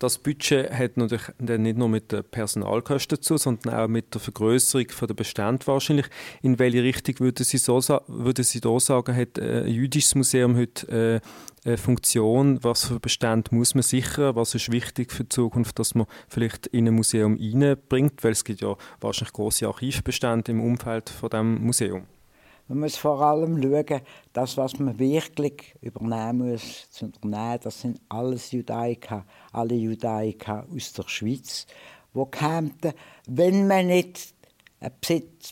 das 0.03 0.19
Budget 0.19 0.73
hat 0.73 0.97
natürlich 0.97 1.29
nicht 1.39 1.79
nur 1.79 1.89
mit 1.89 2.11
den 2.11 2.25
Personalkosten 2.25 3.23
zu, 3.23 3.37
sondern 3.37 3.75
auch 3.75 3.89
mit 3.89 4.13
der 4.13 4.21
Vergrößerung 4.21 4.87
der 5.09 5.15
Bestände 5.15 5.67
wahrscheinlich. 5.67 6.07
In 6.43 6.59
welche 6.59 6.83
Richtung 6.83 7.21
würde 7.21 7.45
Sie, 7.45 7.59
so, 7.59 7.81
würde 8.09 8.43
Sie 8.43 8.61
da 8.61 8.81
sagen, 8.81 9.15
hat 9.15 9.39
ein 9.39 9.69
jüdisches 9.69 10.17
Museum 10.17 10.57
heute 10.57 11.21
äh, 11.65 11.69
eine 11.69 11.79
Funktion? 11.79 12.59
Was 12.63 12.87
für 12.87 12.99
Bestände 12.99 13.55
muss 13.55 13.75
man 13.75 13.83
sichern? 13.83 14.35
Was 14.35 14.57
ist 14.57 14.73
wichtig 14.73 15.13
für 15.13 15.23
die 15.23 15.29
Zukunft, 15.29 15.79
dass 15.79 15.95
man 15.95 16.07
vielleicht 16.29 16.67
in 16.69 16.89
ein 16.89 16.95
Museum 16.95 17.39
reinbringt? 17.41 18.25
Weil 18.25 18.33
es 18.33 18.45
gibt 18.45 18.61
ja 18.61 18.77
wahrscheinlich 19.01 19.33
große 19.33 19.67
Archivbestände 19.69 20.51
im 20.51 20.61
Umfeld 20.61 21.11
von 21.11 21.31
dem 21.31 21.65
Museum. 21.65 22.07
Man 22.73 22.81
muss 22.81 22.97
vor 22.97 23.21
allem 23.21 23.61
schauen, 23.61 24.01
das, 24.33 24.57
was 24.57 24.79
man 24.79 24.99
wirklich 24.99 25.75
übernehmen 25.83 26.53
muss, 26.53 26.89
zu 26.89 27.05
unternehmen, 27.05 27.59
das 27.63 27.83
sind 27.83 28.01
alles 28.09 28.51
Judaiker, 28.51 29.27
alle 29.53 29.75
Judaiker 29.75 30.65
aus 30.75 30.95
der 30.95 31.07
Schweiz, 31.07 31.67
wo 32.15 32.25
kämen, 32.25 32.73
wenn 33.29 33.67
man 33.67 33.89
nicht 33.89 34.33
einen 34.81 34.95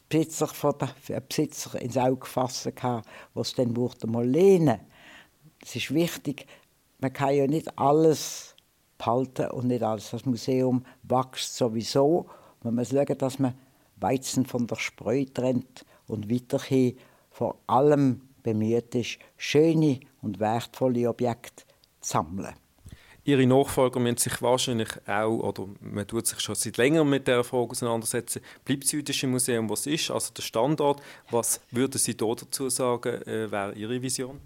Besitzer, 0.09 0.47
von 0.47 0.73
der, 0.81 0.95
einen 1.15 1.29
Besitzer 1.29 1.79
ins 1.83 1.99
Auge 1.99 2.27
fassen 2.27 2.75
kann, 2.75 3.03
was 3.35 3.53
dann 3.53 3.77
wurde 3.77 4.07
mal 4.07 4.27
lehnen. 4.27 4.81
Es 5.63 5.77
ist 5.77 5.93
wichtig, 5.93 6.47
man 7.01 7.13
kann 7.13 7.35
ja 7.35 7.47
nicht 7.47 7.79
alles 7.79 8.57
behalten 8.97 9.51
und 9.51 9.67
nicht 9.67 9.83
alles. 9.83 10.09
Das 10.09 10.25
Museum 10.25 10.87
wächst 11.03 11.55
sowieso. 11.55 12.31
Man 12.63 12.77
muss 12.77 12.89
schauen, 12.89 13.19
dass 13.19 13.39
man 13.39 13.53
Weizen 13.97 14.47
von 14.47 14.67
der 14.67 14.77
Spreu 14.77 15.27
trennt 15.35 15.85
und 16.07 16.31
weiterhin 16.31 16.97
vor 17.41 17.57
allem 17.69 18.21
bemüht 18.43 18.95
ist, 18.95 19.19
schöne 19.39 20.01
und 20.21 20.41
wertvolle 20.41 21.09
Objekte 21.09 21.65
zu 22.03 22.11
sammeln. 22.11 22.55
Ihre 23.25 23.47
Nachfolger 23.47 23.99
müssen 23.99 24.19
sich 24.19 24.43
wahrscheinlich 24.43 24.91
auch, 25.09 25.39
oder 25.39 25.67
man 25.81 26.07
tut 26.07 26.27
sich 26.27 26.39
schon 26.41 26.55
seit 26.55 26.77
längerem 26.77 27.09
mit 27.09 27.27
der 27.27 27.43
Frage 27.43 27.71
auseinandersetzen, 27.71 28.43
bleibt 28.67 28.85
das 28.85 28.93
Jüdische 28.93 29.27
Museum, 29.27 29.71
was 29.71 29.87
ist, 29.87 30.11
also 30.11 30.35
der 30.35 30.43
Standort. 30.43 31.01
Was 31.31 31.63
würden 31.71 31.97
Sie 31.97 32.15
da 32.15 32.27
dazu 32.27 32.69
sagen, 32.69 33.23
äh, 33.23 33.51
wäre 33.51 33.73
Ihre 33.73 34.03
Vision? 34.03 34.39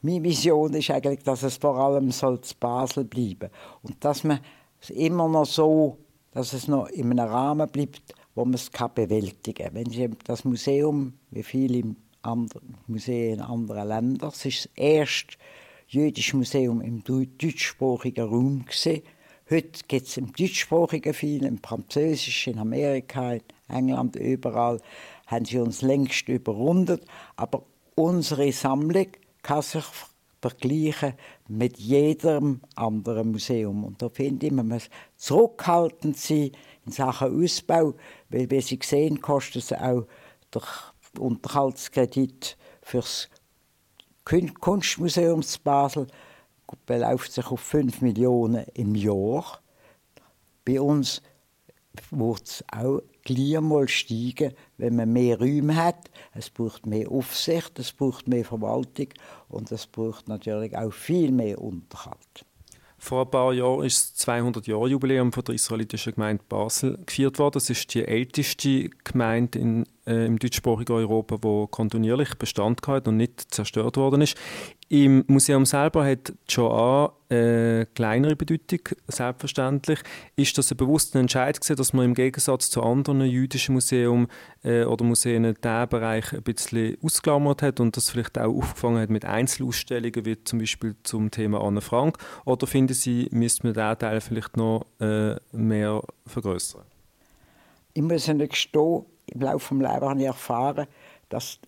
Meine 0.00 0.22
Vision 0.22 0.72
ist 0.72 0.90
eigentlich, 0.90 1.24
dass 1.24 1.42
es 1.42 1.58
vor 1.58 1.76
allem 1.76 2.10
soll 2.10 2.40
zu 2.40 2.54
Basel 2.58 3.04
bleiben 3.04 3.50
und 3.82 4.02
dass 4.02 4.24
man 4.24 4.40
es 4.80 4.88
immer 4.88 5.28
noch 5.28 5.44
so, 5.44 5.98
dass 6.30 6.54
es 6.54 6.68
noch 6.68 6.86
in 6.88 7.10
einem 7.10 7.30
Rahmen 7.30 7.68
bleibt, 7.68 8.14
wo 8.34 8.46
man 8.46 8.54
es 8.54 8.70
bewältigen 8.70 9.64
kann. 9.66 9.74
Wenn 9.74 9.90
Sie 9.90 10.08
das 10.24 10.46
Museum, 10.46 11.12
wie 11.30 11.42
viele 11.42 11.94
Museen 12.86 13.34
in 13.34 13.40
anderen 13.40 13.88
Ländern, 13.88 14.30
es 14.30 14.44
ist 14.44 14.64
das 14.64 14.70
erste 14.76 15.36
jüdische 15.88 16.36
Museum 16.36 16.80
im 16.80 17.04
deutschsprachigen 17.04 18.26
Raum. 18.26 18.64
Heute 19.50 19.80
gibt 19.88 20.06
es 20.06 20.16
im 20.16 20.32
deutschsprachigen 20.32 21.12
viel, 21.12 21.44
im 21.44 21.58
Französischen, 21.58 22.54
in 22.54 22.58
Amerika, 22.58 23.34
in 23.34 23.42
England, 23.68 24.16
überall 24.16 24.80
haben 25.26 25.44
sie 25.44 25.58
uns 25.58 25.82
längst 25.82 26.28
überrundet. 26.28 27.04
Aber 27.36 27.64
unsere 27.94 28.50
Sammlung 28.52 29.08
kann 29.42 29.62
sich 29.62 29.84
vergleichen 30.40 31.14
mit 31.48 31.78
jedem 31.78 32.60
anderen 32.74 33.32
Museum. 33.32 33.84
Und 33.84 34.02
da 34.02 34.08
finde 34.08 34.46
ich, 34.46 34.52
man 34.52 34.68
muss 34.68 34.90
zurückhaltend 35.16 36.18
sein 36.18 36.52
in 36.84 36.92
Sachen 36.92 37.42
Ausbau, 37.42 37.94
weil, 38.28 38.50
wie 38.50 38.60
Sie 38.60 38.78
sehen, 38.82 39.20
kostet 39.20 39.62
es 39.62 39.72
auch 39.72 40.06
der 40.52 40.62
Unterhaltskredit 41.18 42.56
fürs 42.82 43.28
Kunstmuseum 44.24 45.42
zu 45.42 45.60
Basel 45.62 46.06
beläuft 46.86 47.32
sich 47.32 47.46
auf 47.46 47.60
5 47.60 48.00
Millionen 48.00 48.64
im 48.74 48.94
Jahr. 48.94 49.60
Bei 50.64 50.80
uns 50.80 51.22
wird 52.10 52.42
es 52.46 52.64
auch 52.72 53.00
gleich 53.22 53.60
mal 53.60 53.88
steigen, 53.88 54.54
wenn 54.78 54.96
man 54.96 55.12
mehr 55.12 55.38
Räume 55.38 55.76
hat. 55.76 56.10
Es 56.34 56.50
braucht 56.50 56.86
mehr 56.86 57.10
Aufsicht, 57.10 57.78
es 57.78 57.92
braucht 57.92 58.28
mehr 58.28 58.44
Verwaltung 58.44 59.08
und 59.48 59.70
es 59.70 59.86
braucht 59.86 60.28
natürlich 60.28 60.76
auch 60.76 60.92
viel 60.92 61.30
mehr 61.30 61.60
Unterhalt. 61.60 62.44
Vor 62.98 63.26
ein 63.26 63.30
paar 63.30 63.52
Jahren 63.52 63.84
ist 63.84 64.14
das 64.14 64.28
200-Jahr-Jubiläum 64.28 65.30
der 65.30 65.54
israelitischen 65.54 66.14
Gemeinde 66.14 66.42
Basel 66.48 66.98
gefeiert 67.04 67.38
worden. 67.38 67.52
Das 67.54 67.68
ist 67.68 67.92
die 67.92 68.04
älteste 68.04 68.88
Gemeinde 69.04 69.58
in 69.58 69.84
äh, 70.06 70.26
im 70.26 70.38
deutschsprachigen 70.38 70.92
Europa, 70.92 71.38
wo 71.42 71.66
kontinuierlich 71.66 72.34
Bestand 72.36 72.80
hat 72.86 73.08
und 73.08 73.16
nicht 73.16 73.52
zerstört 73.52 73.96
worden 73.96 74.22
ist. 74.22 74.36
Im 74.88 75.24
Museum 75.28 75.64
selber 75.64 76.04
hat 76.04 76.32
Shoah 76.48 77.14
äh, 77.30 77.86
kleinere 77.94 78.36
Bedeutung, 78.36 78.80
selbstverständlich. 79.08 80.00
Ist 80.36 80.56
das 80.58 80.70
ein 80.70 80.76
bewusster 80.76 81.18
Entscheid 81.18 81.58
gewesen, 81.58 81.76
dass 81.76 81.92
man 81.92 82.04
im 82.04 82.14
Gegensatz 82.14 82.70
zu 82.70 82.82
anderen 82.82 83.22
jüdischen 83.22 83.74
Museen 83.74 84.28
äh, 84.62 84.84
oder 84.84 85.04
Museen 85.04 85.42
diesen 85.42 85.88
Bereich 85.88 86.32
ein 86.32 86.42
bisschen 86.42 86.98
ausklammert 87.02 87.62
hat 87.62 87.80
und 87.80 87.96
das 87.96 88.10
vielleicht 88.10 88.38
auch 88.38 88.54
aufgefangen 88.54 89.00
hat 89.00 89.10
mit 89.10 89.24
Einzelausstellungen, 89.24 90.24
wie 90.24 90.44
zum 90.44 90.58
Beispiel 90.58 90.94
zum 91.02 91.30
Thema 91.30 91.62
Anne 91.62 91.80
Frank? 91.80 92.18
Oder 92.44 92.66
finden 92.66 92.94
Sie, 92.94 93.28
müsste 93.32 93.66
man 93.66 93.74
diesen 93.74 93.98
Teil 93.98 94.20
vielleicht 94.20 94.56
noch 94.56 94.86
äh, 95.00 95.36
mehr 95.52 96.02
vergrößern? 96.26 96.82
Ich 97.94 98.02
muss 98.02 98.28
Ihnen 98.28 98.48
gestehen, 98.48 99.06
im 99.26 99.40
Laufe 99.40 99.74
des 99.74 99.82
Lebens 99.82 100.02
habe 100.02 100.20
ich 100.20 100.26
erfahren, 100.26 100.86
dass 101.28 101.58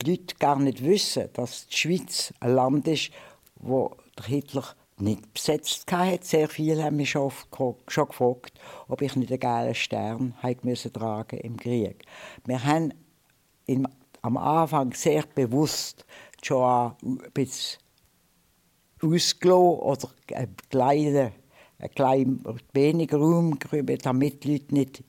die 0.00 0.10
Leute 0.10 0.34
gar 0.38 0.58
nicht 0.58 0.84
wissen, 0.84 1.28
dass 1.32 1.66
die 1.66 1.76
Schweiz 1.76 2.32
ein 2.40 2.54
Land 2.54 2.88
ist, 2.88 3.10
der 3.60 4.24
Hitler 4.24 4.64
nicht 5.00 5.32
besetzt 5.32 5.90
hatte. 5.92 6.24
Sehr 6.24 6.48
viele 6.48 6.84
haben 6.84 6.96
mich 6.96 7.10
schon, 7.10 7.32
gefragt, 7.50 8.52
ob 8.88 9.02
ich 9.02 9.16
nicht 9.16 9.30
einen 9.30 9.40
gelben 9.40 9.74
Stern 9.74 10.34
müssen 10.62 10.92
tragen 10.92 11.38
im 11.38 11.56
Krieg. 11.56 12.04
Wir 12.44 12.62
haben 12.64 12.92
im, 13.66 13.86
am 14.22 14.36
Anfang 14.36 14.92
sehr 14.92 15.24
bewusst 15.34 16.04
schon 16.42 16.92
ein 17.02 17.18
bisschen 17.32 17.80
ausgelassen 19.02 19.78
oder 19.80 20.08
einen 20.34 20.56
kleinen, 20.70 21.32
einen 21.78 21.94
kleinen 21.94 22.60
weniger 22.72 23.18
Raum, 23.18 23.58
damit 24.02 24.44
die 24.44 24.52
Leute 24.52 24.74
nicht 24.74 25.04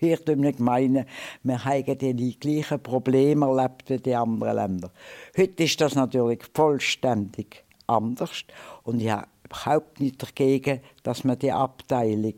irrtümlich 0.00 0.58
irrtümlich 0.58 0.58
meinen, 0.58 1.06
wir 1.42 1.64
haben 1.64 1.98
die 1.98 2.38
gleichen 2.38 2.82
Probleme 2.82 3.46
erlebt 3.46 3.90
wie 3.90 3.98
die 3.98 4.14
anderen 4.14 4.56
Länder. 4.56 4.90
Heute 5.36 5.64
ist 5.64 5.80
das 5.80 5.94
natürlich 5.94 6.42
vollständig 6.54 7.64
anders 7.86 8.44
und 8.84 9.00
ich 9.00 9.10
habe 9.10 9.26
überhaupt 9.44 10.00
nicht 10.00 10.22
dagegen, 10.22 10.80
dass 11.02 11.24
man 11.24 11.38
die 11.38 11.52
Abteilung 11.52 12.34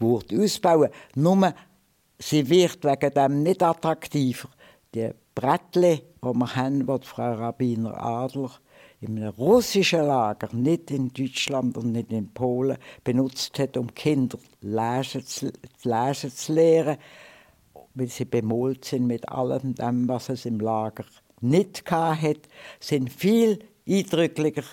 ausbauen 0.00 0.90
Nur, 1.14 1.54
sie 2.18 2.48
wird 2.48 2.84
wegen 2.84 3.14
dem 3.14 3.42
nicht 3.42 3.62
attraktiver. 3.62 4.48
Die 4.94 5.10
Brettle, 5.34 6.02
die 6.22 6.34
wir 6.34 6.56
haben, 6.56 6.86
die 6.86 7.06
Frau 7.06 7.34
Rabbiner 7.34 8.02
Adler 8.02 8.50
in 9.00 9.18
einem 9.18 9.28
russischen 9.28 10.06
Lager, 10.06 10.48
nicht 10.54 10.90
in 10.90 11.12
Deutschland 11.12 11.76
und 11.76 11.92
nicht 11.92 12.12
in 12.12 12.32
Polen, 12.32 12.78
benutzt 13.04 13.58
hat, 13.58 13.76
um 13.76 13.92
Kinder 13.94 14.38
lesen 14.60 15.24
zu, 15.24 15.52
lesen 15.82 16.30
zu 16.30 16.54
lehren, 16.54 16.96
weil 17.94 18.08
sie 18.08 18.24
bemalt 18.24 18.84
sind 18.84 19.06
mit 19.06 19.28
allem 19.28 19.74
dem, 19.74 20.08
was 20.08 20.28
es 20.28 20.46
im 20.46 20.60
Lager 20.60 21.04
nicht 21.40 21.90
hat, 21.90 22.48
sind 22.80 23.12
viel 23.12 23.58
eindrücklicher 23.86 24.64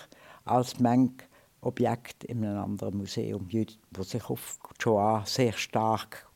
als 0.46 0.80
manche 0.80 1.26
Objekte 1.62 2.28
in 2.28 2.46
einem 2.46 2.64
anderen 2.64 2.98
Museum, 2.98 3.48
wo 3.92 4.04
sich 4.04 4.30
auf 4.30 4.60
Shoah 4.82 5.24
sehr 5.26 5.54
stark 5.54 6.28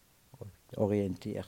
orientiert. 0.76 1.48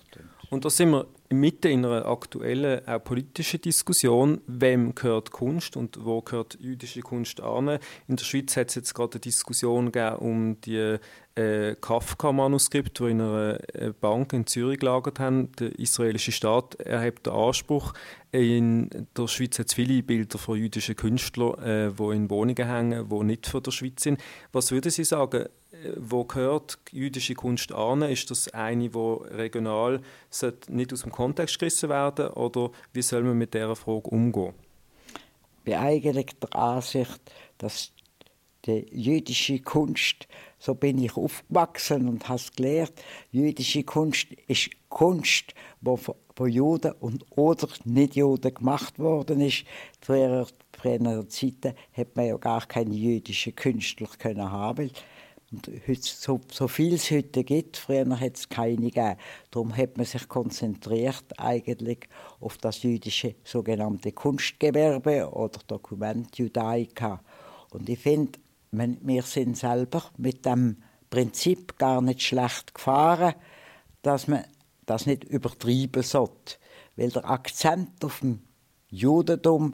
Und 0.50 0.66
da 0.66 0.70
sind 0.70 0.92
wir 0.92 1.06
mitten 1.32 1.68
in 1.68 1.86
einer 1.86 2.08
aktuellen, 2.08 2.88
auch 2.88 3.04
politischen 3.04 3.62
Diskussion, 3.62 4.42
wem 4.48 4.96
gehört 4.96 5.32
Kunst 5.32 5.78
und 5.78 6.04
wo 6.04 6.22
gehört 6.22 6.58
jüdische 6.60 7.02
Kunst 7.02 7.40
an. 7.42 7.78
In 8.08 8.16
der 8.16 8.24
Schweiz 8.24 8.58
hat 8.58 8.70
es 8.70 8.76
jetzt 8.76 8.96
gerade 8.96 9.14
eine 9.14 9.22
Diskussion 9.22 9.92
um 10.18 10.60
die 10.62 10.98
äh, 11.36 11.76
Kafka-Manuskripte, 11.80 13.06
die 13.06 13.12
in 13.12 13.22
einer 13.22 13.60
äh, 13.76 13.94
Bank 14.00 14.34
in 14.34 14.48
Zürich 14.48 14.80
gelagert 14.80 15.20
haben. 15.20 15.52
Der 15.60 15.78
israelische 15.78 16.32
Staat 16.32 16.76
erhebt 16.76 17.28
den 17.28 17.34
Anspruch. 17.34 17.94
In 18.32 18.90
der 19.16 19.28
Schweiz 19.28 19.60
hat 19.60 19.68
es 19.68 19.76
viele 19.76 20.02
Bilder 20.02 20.40
von 20.40 20.58
jüdischen 20.58 20.96
Künstlern, 20.96 21.62
äh, 21.62 21.92
die 21.92 22.16
in 22.16 22.30
Wohnungen 22.30 22.66
hängen, 22.66 23.08
die 23.08 23.24
nicht 23.24 23.46
von 23.46 23.62
der 23.62 23.72
Schweiz 23.72 24.02
sind. 24.02 24.20
Was 24.52 24.72
würden 24.72 24.92
Sie 24.92 25.04
sagen, 25.04 25.46
wo 25.98 26.24
gehört 26.24 26.78
jüdische 26.92 27.36
Kunst 27.36 27.72
an? 27.72 28.02
Ist 28.02 28.32
das 28.32 28.48
eine, 28.50 28.94
wo 28.94 29.26
regional 29.30 30.02
nicht 30.68 30.94
aus 30.94 31.02
dem 31.02 31.12
Kontext 31.12 31.60
gerissen 31.60 31.90
werden 31.90 32.28
oder 32.30 32.72
wie 32.94 33.02
soll 33.02 33.24
man 33.24 33.38
mit 33.38 33.54
dieser 33.54 33.76
Frage 33.76 34.10
umgehen? 34.10 34.54
Ich 35.60 35.64
bin 35.66 35.74
eigentlich 35.76 36.28
der 36.42 36.56
Ansicht, 36.56 37.20
dass 37.58 37.92
die 38.66 38.86
jüdische 38.92 39.60
Kunst, 39.60 40.28
so 40.58 40.76
bin 40.76 41.02
ich 41.04 41.16
aufgewachsen 41.16 42.08
und 42.10 42.28
habe 42.28 42.40
es 42.40 42.52
gelernt, 42.52 42.94
jüdische 43.32 43.84
Kunst 43.84 44.28
ist 44.48 44.70
Kunst, 44.90 45.54
die 45.82 45.96
von 45.98 46.50
Juden 46.50 46.94
und 47.00 47.26
oder 47.32 47.68
Nicht-Juden 47.86 48.54
gemacht 48.54 48.98
worden 49.00 49.42
ist. 49.42 49.66
Früher, 50.02 50.48
früheren 50.74 51.30
Zeiten 51.30 51.74
hätte 51.92 52.12
man 52.16 52.28
ja 52.28 52.38
gar 52.38 52.66
keine 52.66 52.96
jüdischen 52.96 53.56
Künstler 53.56 54.08
können 54.18 54.52
haben 54.52 54.92
und 55.52 55.68
heute, 55.88 56.02
so, 56.02 56.40
so 56.52 56.68
viel 56.68 56.94
es 56.94 57.10
heute 57.10 57.44
gibt, 57.44 57.78
früher 57.78 58.20
hat 58.20 58.38
es 58.38 58.50
keine 58.50 58.76
gegeben. 58.76 59.16
Darum 59.50 59.76
hat 59.76 59.98
man 59.98 60.06
sich 60.06 60.28
konzentriert 60.28 61.26
eigentlich 61.38 62.08
auf 62.40 62.58
das 62.58 62.84
jüdische 62.84 63.36
sogenannte 63.44 64.12
Kunstgewerbe 64.12 65.32
oder 65.32 65.60
Dokument 65.66 66.38
Judaika. 66.38 67.22
Und 67.72 67.90
ich 67.90 68.00
finde, 68.00 68.40
wir 68.72 69.24
sind 69.24 69.58
selber 69.58 70.04
mit 70.18 70.46
dem 70.46 70.78
Prinzip 71.10 71.78
gar 71.78 72.02
nicht 72.02 72.22
schlecht 72.22 72.76
gefahren, 72.76 73.34
dass 74.04 74.28
man 74.28 74.46
das 74.86 75.08
nicht 75.08 75.24
übertrieben 75.24 76.04
sollte. 76.04 76.58
Weil 76.96 77.10
der 77.10 77.28
Akzent 77.28 78.04
auf 78.06 78.20
dem 78.20 78.42
Judentum 78.90 79.74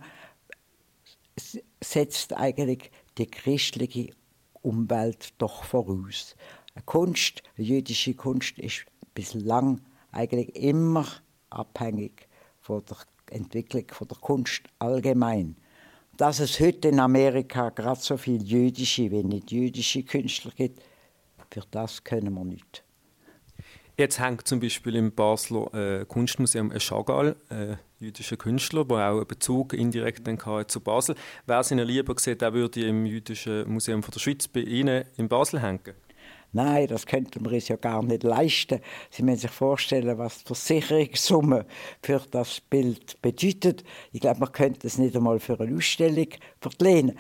setzt 1.82 2.34
eigentlich 2.34 2.91
die 3.17 3.27
christliche 3.27 4.12
Umwelt 4.65 5.34
doch 5.38 5.63
voraus. 5.63 6.36
Kunst, 6.86 7.43
jüdische 7.55 8.15
Kunst 8.15 8.57
ist 8.57 8.86
bislang 9.13 9.79
eigentlich 10.12 10.56
immer 10.56 11.06
abhängig 11.51 12.28
von 12.60 12.84
der 12.89 12.97
Entwicklung 13.30 13.86
von 13.89 14.08
der 14.08 14.17
Kunst 14.17 14.63
allgemein. 14.80 15.56
Dass 16.17 16.39
es 16.39 16.60
heute 16.60 16.88
in 16.88 16.99
Amerika 16.99 17.69
gerade 17.69 17.99
so 18.01 18.17
viele 18.17 18.43
jüdische 18.43 19.12
wie 19.12 19.23
nicht 19.23 19.51
jüdische 19.51 20.04
Künstler 20.04 20.51
gibt, 20.56 20.82
für 21.51 21.63
das 21.69 22.04
können 22.04 22.34
wir 22.34 22.43
nicht. 22.43 22.85
Jetzt 23.97 24.19
hängt 24.19 24.45
zum 24.45 24.60
Beispiel 24.60 24.95
im 24.95 25.13
Basler 25.13 25.73
äh, 25.73 26.05
Kunstmuseum 26.05 26.69
ein 26.69 26.81
Chagall, 26.81 27.38
äh, 27.49 27.77
jüdischer 28.03 28.36
Künstler, 28.36 28.84
der 28.84 28.97
auch 28.97 29.17
einen 29.17 29.27
Bezug 29.27 29.71
indirekt 29.71 30.27
zu 30.67 30.81
Basel. 30.81 31.15
Wer 31.45 31.60
es 31.60 31.71
Ihnen 31.71 31.88
lieber 31.88 32.13
sieht, 32.17 32.41
der 32.41 32.53
würde 32.53 32.86
im 32.86 33.05
Jüdischen 33.05 33.71
Museum 33.71 34.03
von 34.03 34.12
der 34.12 34.19
Schweiz 34.19 34.49
bei 34.49 34.60
Ihnen 34.60 35.05
in 35.15 35.29
Basel 35.29 35.62
hängen? 35.62 35.93
Nein, 36.51 36.88
das 36.88 37.05
könnte 37.05 37.41
man 37.41 37.53
uns 37.53 37.69
ja 37.69 37.77
gar 37.77 38.03
nicht 38.03 38.23
leisten. 38.23 38.81
Sie 39.12 39.23
müssen 39.23 39.39
sich 39.39 39.51
vorstellen, 39.51 40.17
was 40.17 40.39
die 40.39 40.47
Versicherungssumme 40.47 41.65
für 42.01 42.21
das 42.31 42.60
Bild 42.60 43.21
bedeutet. 43.21 43.86
Ich 44.12 44.19
glaube, 44.19 44.41
man 44.41 44.51
könnte 44.51 44.88
es 44.88 44.97
nicht 44.97 45.15
einmal 45.15 45.39
für 45.39 45.58
eine 45.58 45.75
Ausstellung 45.75 46.27
verlehnen. 46.60 47.17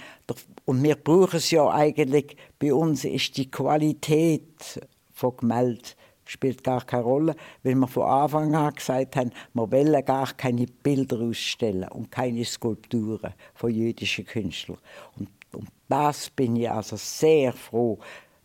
Und 0.65 0.83
wir 0.83 0.95
brauchen 0.95 1.37
es 1.37 1.51
ja 1.51 1.69
eigentlich, 1.69 2.35
bei 2.59 2.73
uns 2.73 3.05
ist 3.05 3.37
die 3.37 3.49
Qualität 3.49 4.81
von 5.13 5.37
Gemälden 5.37 5.91
spielt 6.25 6.63
gar 6.63 6.85
keine 6.85 7.03
Rolle, 7.03 7.35
weil 7.63 7.75
wir 7.75 7.87
von 7.87 8.03
Anfang 8.03 8.55
an 8.55 8.73
gesagt 8.73 9.15
haben, 9.15 9.31
wir 9.53 9.71
wollen 9.71 10.05
gar 10.05 10.33
keine 10.33 10.65
Bilder 10.65 11.19
ausstellen 11.19 11.87
und 11.89 12.11
keine 12.11 12.43
Skulpturen 12.45 13.33
von 13.53 13.71
jüdischen 13.71 14.25
Künstlern. 14.25 14.79
Und, 15.17 15.29
und 15.53 15.69
das 15.87 16.29
bin 16.29 16.55
ich 16.55 16.69
also 16.69 16.95
sehr 16.97 17.53
froh. 17.53 17.99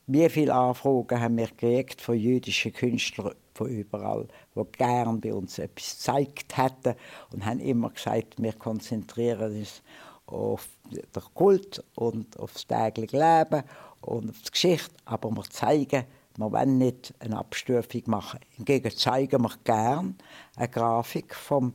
Wie 0.07 0.29
viele 0.29 0.55
Anfragen 0.55 1.21
haben 1.21 1.37
wir 1.37 1.47
gekriegt 1.47 2.01
von 2.01 2.17
jüdischen 2.17 2.73
Künstlern 2.73 3.35
von 3.55 3.69
überall, 3.69 4.27
die 4.55 4.63
gern 4.73 5.21
bei 5.21 5.35
uns 5.35 5.59
etwas 5.59 5.97
gezeigt 5.97 6.57
hätten 6.57 6.95
und 7.33 7.45
haben 7.45 7.61
immer 7.61 7.91
gesagt, 7.91 8.35
wir 8.39 8.53
konzentrieren 8.55 9.59
uns 9.59 9.83
auf 10.27 10.69
den 10.91 11.23
Kult 11.35 11.85
und 11.95 12.39
auf 12.39 12.53
das 12.53 12.67
tägliche 12.67 13.19
Leben 13.19 13.63
und 14.01 14.31
auf 14.31 14.43
die 14.43 14.51
Geschichte, 14.51 14.95
aber 15.05 15.31
wir 15.31 15.45
zeigen 15.45 16.05
wir 16.41 16.53
wollen 16.53 16.79
nicht 16.79 17.13
eine 17.19 17.37
Abstufung 17.37 18.03
machen. 18.07 18.41
Hingegen 18.57 18.91
zeigen 18.97 19.43
wir 19.43 19.53
gern 19.63 20.17
eine 20.57 20.69
Grafik 20.69 21.35
vom, 21.35 21.75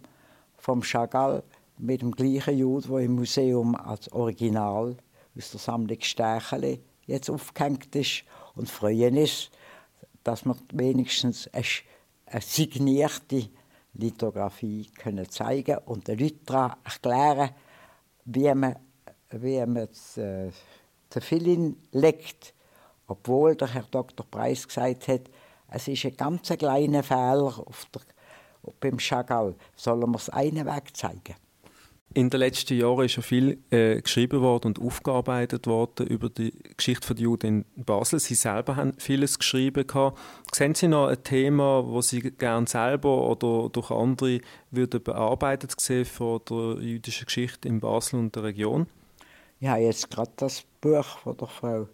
vom 0.58 0.82
Chagall 0.82 1.43
mit 1.78 2.01
dem 2.01 2.12
gleichen 2.12 2.58
Jude, 2.58 2.88
der 2.88 2.99
im 2.99 3.13
Museum 3.13 3.75
als 3.75 4.12
Original 4.12 4.97
aus 5.38 5.51
der 5.51 5.60
Sammlung 5.60 6.01
Stächeli 6.01 6.82
jetzt 7.06 7.30
aufgehängt 7.30 7.95
ist 7.95 8.23
und 8.56 8.67
freuen 8.67 9.19
uns, 9.19 9.51
dass 10.23 10.45
wir 10.45 10.56
wenigstens 10.73 11.47
eine, 11.54 12.41
signierte 12.41 13.47
Lithografie 13.93 14.89
können 14.97 15.30
zeigen 15.30 15.78
und 15.86 16.08
den 16.08 16.17
Leuten 16.17 16.43
daran 16.43 16.75
erklären, 16.84 17.51
wie 18.25 18.54
man, 18.56 18.78
wie 19.30 19.60
man 19.60 19.88
das, 19.88 20.17
äh, 20.17 20.49
den 21.13 21.21
Filin 21.21 21.78
legt 21.91 22.54
obwohl 23.07 23.55
der 23.55 23.73
Herr 23.73 23.85
Dr. 23.89 24.25
Preis 24.29 24.67
gesagt 24.67 25.07
hat, 25.07 25.21
es 25.69 25.87
ist 25.87 26.05
ein 26.05 26.15
ganz 26.15 26.49
kleiner 26.49 27.03
Fehler 27.03 27.59
auf 27.65 27.87
der, 27.93 28.01
beim 28.79 28.99
Chagall, 28.99 29.55
sollen 29.75 30.11
wir 30.11 30.17
es 30.17 30.29
einen 30.29 30.65
Weg 30.65 30.95
zeigen. 30.95 31.35
In 32.13 32.29
den 32.29 32.39
letzten 32.39 32.77
Jahren 32.77 33.03
ist 33.03 33.17
ja 33.17 33.21
viel 33.21 33.57
äh, 33.71 34.01
geschrieben 34.01 34.39
worden 34.39 34.67
und 34.67 34.79
aufgearbeitet 34.79 35.67
worden 35.67 36.07
über 36.07 36.29
die 36.29 36.53
Geschichte 36.77 37.13
der 37.13 37.23
Juden 37.23 37.65
in 37.75 37.83
Basel. 37.83 38.21
Sie 38.21 38.35
selber 38.35 38.77
haben 38.77 38.93
vieles 38.97 39.37
geschrieben. 39.37 39.85
Gehabt. 39.85 40.17
Sehen 40.53 40.75
Sie 40.75 40.87
noch 40.87 41.07
ein 41.07 41.21
Thema, 41.23 41.85
das 41.93 42.07
Sie 42.07 42.21
gerne 42.21 42.67
selber 42.67 43.29
oder 43.29 43.69
durch 43.69 43.91
andere 43.91 44.39
würden 44.71 45.03
bearbeitet 45.03 45.77
sehen 45.77 46.05
von 46.05 46.39
der 46.49 46.77
jüdischen 46.81 47.25
Geschichte 47.25 47.67
in 47.67 47.81
Basel 47.81 48.19
und 48.19 48.33
der 48.33 48.43
Region? 48.43 48.87
Habe 49.61 49.81
jetzt 49.81 50.09
gerade 50.09 50.31
das 50.37 50.63
Buch 50.79 51.17
von 51.17 51.35
der 51.35 51.47
Frau 51.47 51.87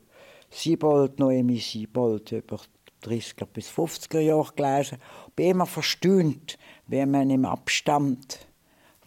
Siebold, 0.51 1.17
Noemi 1.17 1.59
Siebold, 1.59 2.31
über 2.33 2.59
30er 3.03 3.45
bis 3.45 3.69
50er 3.69 4.19
Jahre 4.19 4.53
gelesen. 4.53 4.97
Ich 5.29 5.33
bin 5.33 5.51
immer 5.51 5.65
verstaunt, 5.65 6.57
wie 6.87 7.05
man 7.05 7.29
im 7.29 7.45
Abstand 7.45 8.39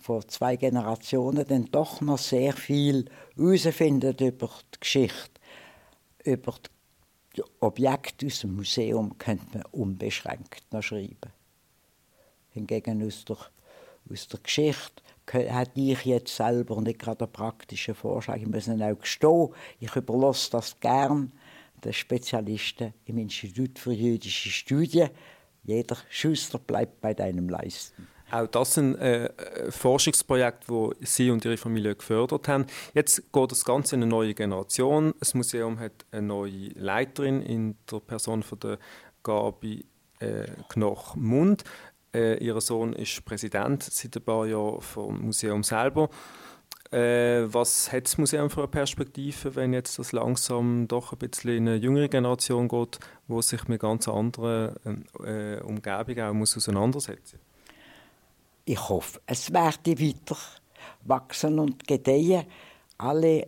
von 0.00 0.26
zwei 0.28 0.56
Generationen 0.56 1.46
dann 1.46 1.66
doch 1.66 2.00
noch 2.00 2.18
sehr 2.18 2.54
viel 2.54 3.04
herausfindet 3.36 4.20
über 4.20 4.50
die 4.74 4.80
Geschichte. 4.80 5.40
Über 6.24 6.54
die 7.36 7.42
Objekte 7.60 8.26
aus 8.26 8.40
dem 8.40 8.56
Museum 8.56 9.16
könnte 9.18 9.58
man 9.58 9.66
unbeschränkt 9.72 10.64
noch 10.72 10.82
schreiben. 10.82 11.32
Hingegen 12.50 13.06
aus 13.06 13.24
der, 13.24 13.36
aus 14.10 14.28
der 14.28 14.40
Geschichte 14.40 15.02
hätte 15.30 15.80
ich 15.80 16.04
jetzt 16.04 16.36
selber 16.36 16.80
nicht 16.80 16.98
gerade 16.98 17.24
einen 17.24 17.32
praktischen 17.32 17.94
Vorschlag. 17.94 18.36
Ich 18.36 18.46
muss 18.46 18.68
auch 18.68 18.98
gestehen, 18.98 19.48
ich 19.80 19.96
überlasse 19.96 20.50
das 20.50 20.78
gern 20.80 21.32
den 21.84 21.92
Spezialisten 21.92 22.94
im 23.04 23.18
Institut 23.18 23.78
für 23.78 23.92
jüdische 23.92 24.50
Studien. 24.50 25.10
Jeder 25.62 25.96
Schuster 26.10 26.58
bleibt 26.58 27.00
bei 27.00 27.14
deinem 27.14 27.48
Leisten. 27.48 28.08
Auch 28.30 28.46
das 28.46 28.74
sind 28.74 28.96
äh, 28.96 29.30
Forschungsprojekte, 29.70 30.68
wo 30.68 30.92
Sie 31.00 31.30
und 31.30 31.44
Ihre 31.44 31.56
Familie 31.56 31.94
gefördert 31.94 32.48
haben. 32.48 32.66
Jetzt 32.94 33.32
geht 33.32 33.50
das 33.52 33.64
Ganze 33.64 33.94
in 33.94 34.02
eine 34.02 34.10
neue 34.10 34.34
Generation. 34.34 35.14
Das 35.20 35.34
Museum 35.34 35.78
hat 35.78 36.04
eine 36.10 36.26
neue 36.26 36.68
Leiterin 36.74 37.42
in 37.42 37.76
der 37.90 38.00
Person 38.00 38.42
von 38.42 38.58
der 38.60 38.78
Gabi 39.22 39.84
äh, 40.18 40.46
Knoch-Mund. 40.68 41.64
Äh, 42.14 42.36
ihr 42.36 42.60
Sohn 42.60 42.92
ist 42.92 43.24
Präsident 43.24 43.82
seit 43.82 44.16
ein 44.16 44.22
paar 44.22 44.46
Jahren 44.46 44.80
vom 44.80 45.20
Museum 45.20 45.62
selber. 45.62 46.08
Äh, 46.92 47.52
was 47.52 47.90
hat 47.92 48.04
das 48.04 48.18
Museum 48.18 48.50
für 48.50 48.60
eine 48.60 48.68
Perspektive, 48.68 49.56
wenn 49.56 49.72
jetzt 49.72 49.98
das 49.98 50.12
langsam 50.12 50.86
doch 50.86 51.12
ein 51.12 51.18
bisschen 51.18 51.56
in 51.56 51.68
eine 51.68 51.76
jüngere 51.76 52.08
Generation 52.08 52.68
geht, 52.68 53.00
wo 53.26 53.42
sich 53.42 53.66
mit 53.66 53.80
ganz 53.80 54.06
anderen 54.06 55.04
äh, 55.24 55.60
Umgebungen 55.60 56.20
auch 56.20 56.34
muss 56.34 56.56
auseinandersetzen 56.56 57.40
Ich 58.64 58.88
hoffe, 58.88 59.20
es 59.26 59.52
werde 59.52 59.98
weiter 59.98 60.36
wachsen 61.02 61.58
und 61.58 61.86
gedeihen. 61.86 62.44
Alle 62.96 63.46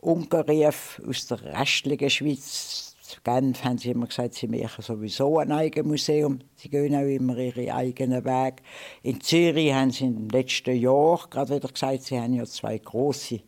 Ungarufe 0.00 1.02
aus 1.06 1.26
der 1.26 1.42
restlichen 1.42 2.10
Schweiz 2.10 2.89
Genf 3.24 3.64
haben 3.64 3.78
sie 3.78 3.90
immer 3.90 4.06
gesagt, 4.06 4.34
sie 4.34 4.46
machen 4.46 4.82
sowieso 4.82 5.38
ein 5.38 5.52
eigenes 5.52 5.86
Museum. 5.86 6.40
Sie 6.56 6.68
gehen 6.68 6.94
auch 6.94 7.06
immer 7.06 7.36
ihre 7.36 7.74
eigenen 7.74 8.24
Wege. 8.24 8.62
In 9.02 9.20
Zürich 9.20 9.72
haben 9.72 9.90
sie 9.90 10.06
im 10.06 10.28
letzten 10.28 10.76
Jahr 10.76 11.20
gerade 11.30 11.54
wieder 11.54 11.68
gesagt, 11.68 12.02
sie 12.02 12.20
haben 12.20 12.34
ja 12.34 12.44
zwei 12.44 12.78
große 12.78 13.40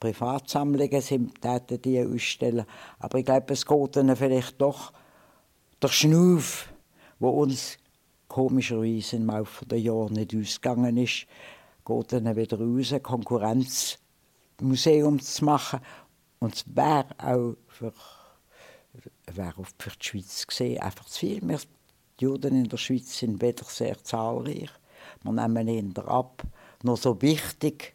Privatsammlungen, 0.00 1.00
sie 1.00 1.28
täten 1.40 1.82
die 1.82 2.04
ausstellen. 2.04 2.64
Aber 2.98 3.18
ich 3.18 3.24
glaube, 3.24 3.52
es 3.52 3.66
geht 3.66 3.96
ihnen 3.96 4.16
vielleicht 4.16 4.60
doch 4.60 4.92
der 5.82 5.88
Schnuff, 5.88 6.68
wo 7.18 7.30
uns 7.30 7.78
komischerweise 8.28 9.16
im 9.16 9.26
Laufe 9.26 9.66
der 9.66 9.80
Jahre 9.80 10.12
nicht 10.12 10.34
ausgegangen 10.34 10.96
ist, 10.96 11.26
geht 11.84 12.12
ihnen 12.12 12.36
wieder 12.36 12.58
raus, 12.58 12.92
ein 12.92 13.02
Konkurrenzmuseum 13.02 15.20
zu 15.20 15.44
machen. 15.44 15.80
Und 16.40 16.54
es 16.54 16.64
wäre 16.66 17.06
auch 17.18 17.54
für 17.68 17.92
wäre 19.32 19.62
für 19.78 19.90
die 19.90 20.04
Schweiz 20.04 20.46
gesehen 20.46 20.80
einfach 20.80 21.06
zu 21.06 21.20
viel. 21.20 21.40
Wir, 21.42 21.58
die 22.20 22.24
Juden 22.24 22.54
in 22.56 22.68
der 22.68 22.76
Schweiz 22.76 23.18
sind 23.18 23.42
weder 23.42 23.64
sehr 23.64 24.02
zahlreich, 24.02 24.70
wir 25.22 25.32
nehmen 25.32 25.68
ihn 25.68 25.94
ab, 25.96 26.42
noch 26.82 26.96
so 26.96 27.20
wichtig, 27.22 27.94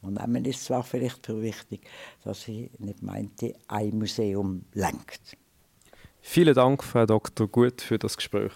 wir 0.00 0.10
nehmen 0.10 0.44
es 0.44 0.64
zwar 0.64 0.82
vielleicht 0.82 1.24
für 1.24 1.40
wichtig, 1.40 1.86
dass 2.24 2.48
ich 2.48 2.70
nicht 2.78 3.02
meinte, 3.02 3.54
ein 3.68 3.98
Museum 3.98 4.64
lenkt. 4.72 5.36
Vielen 6.20 6.54
Dank, 6.54 6.82
Frau 6.82 7.06
Dr. 7.06 7.46
Gut, 7.48 7.80
für 7.80 7.98
das 7.98 8.16
Gespräch. 8.16 8.52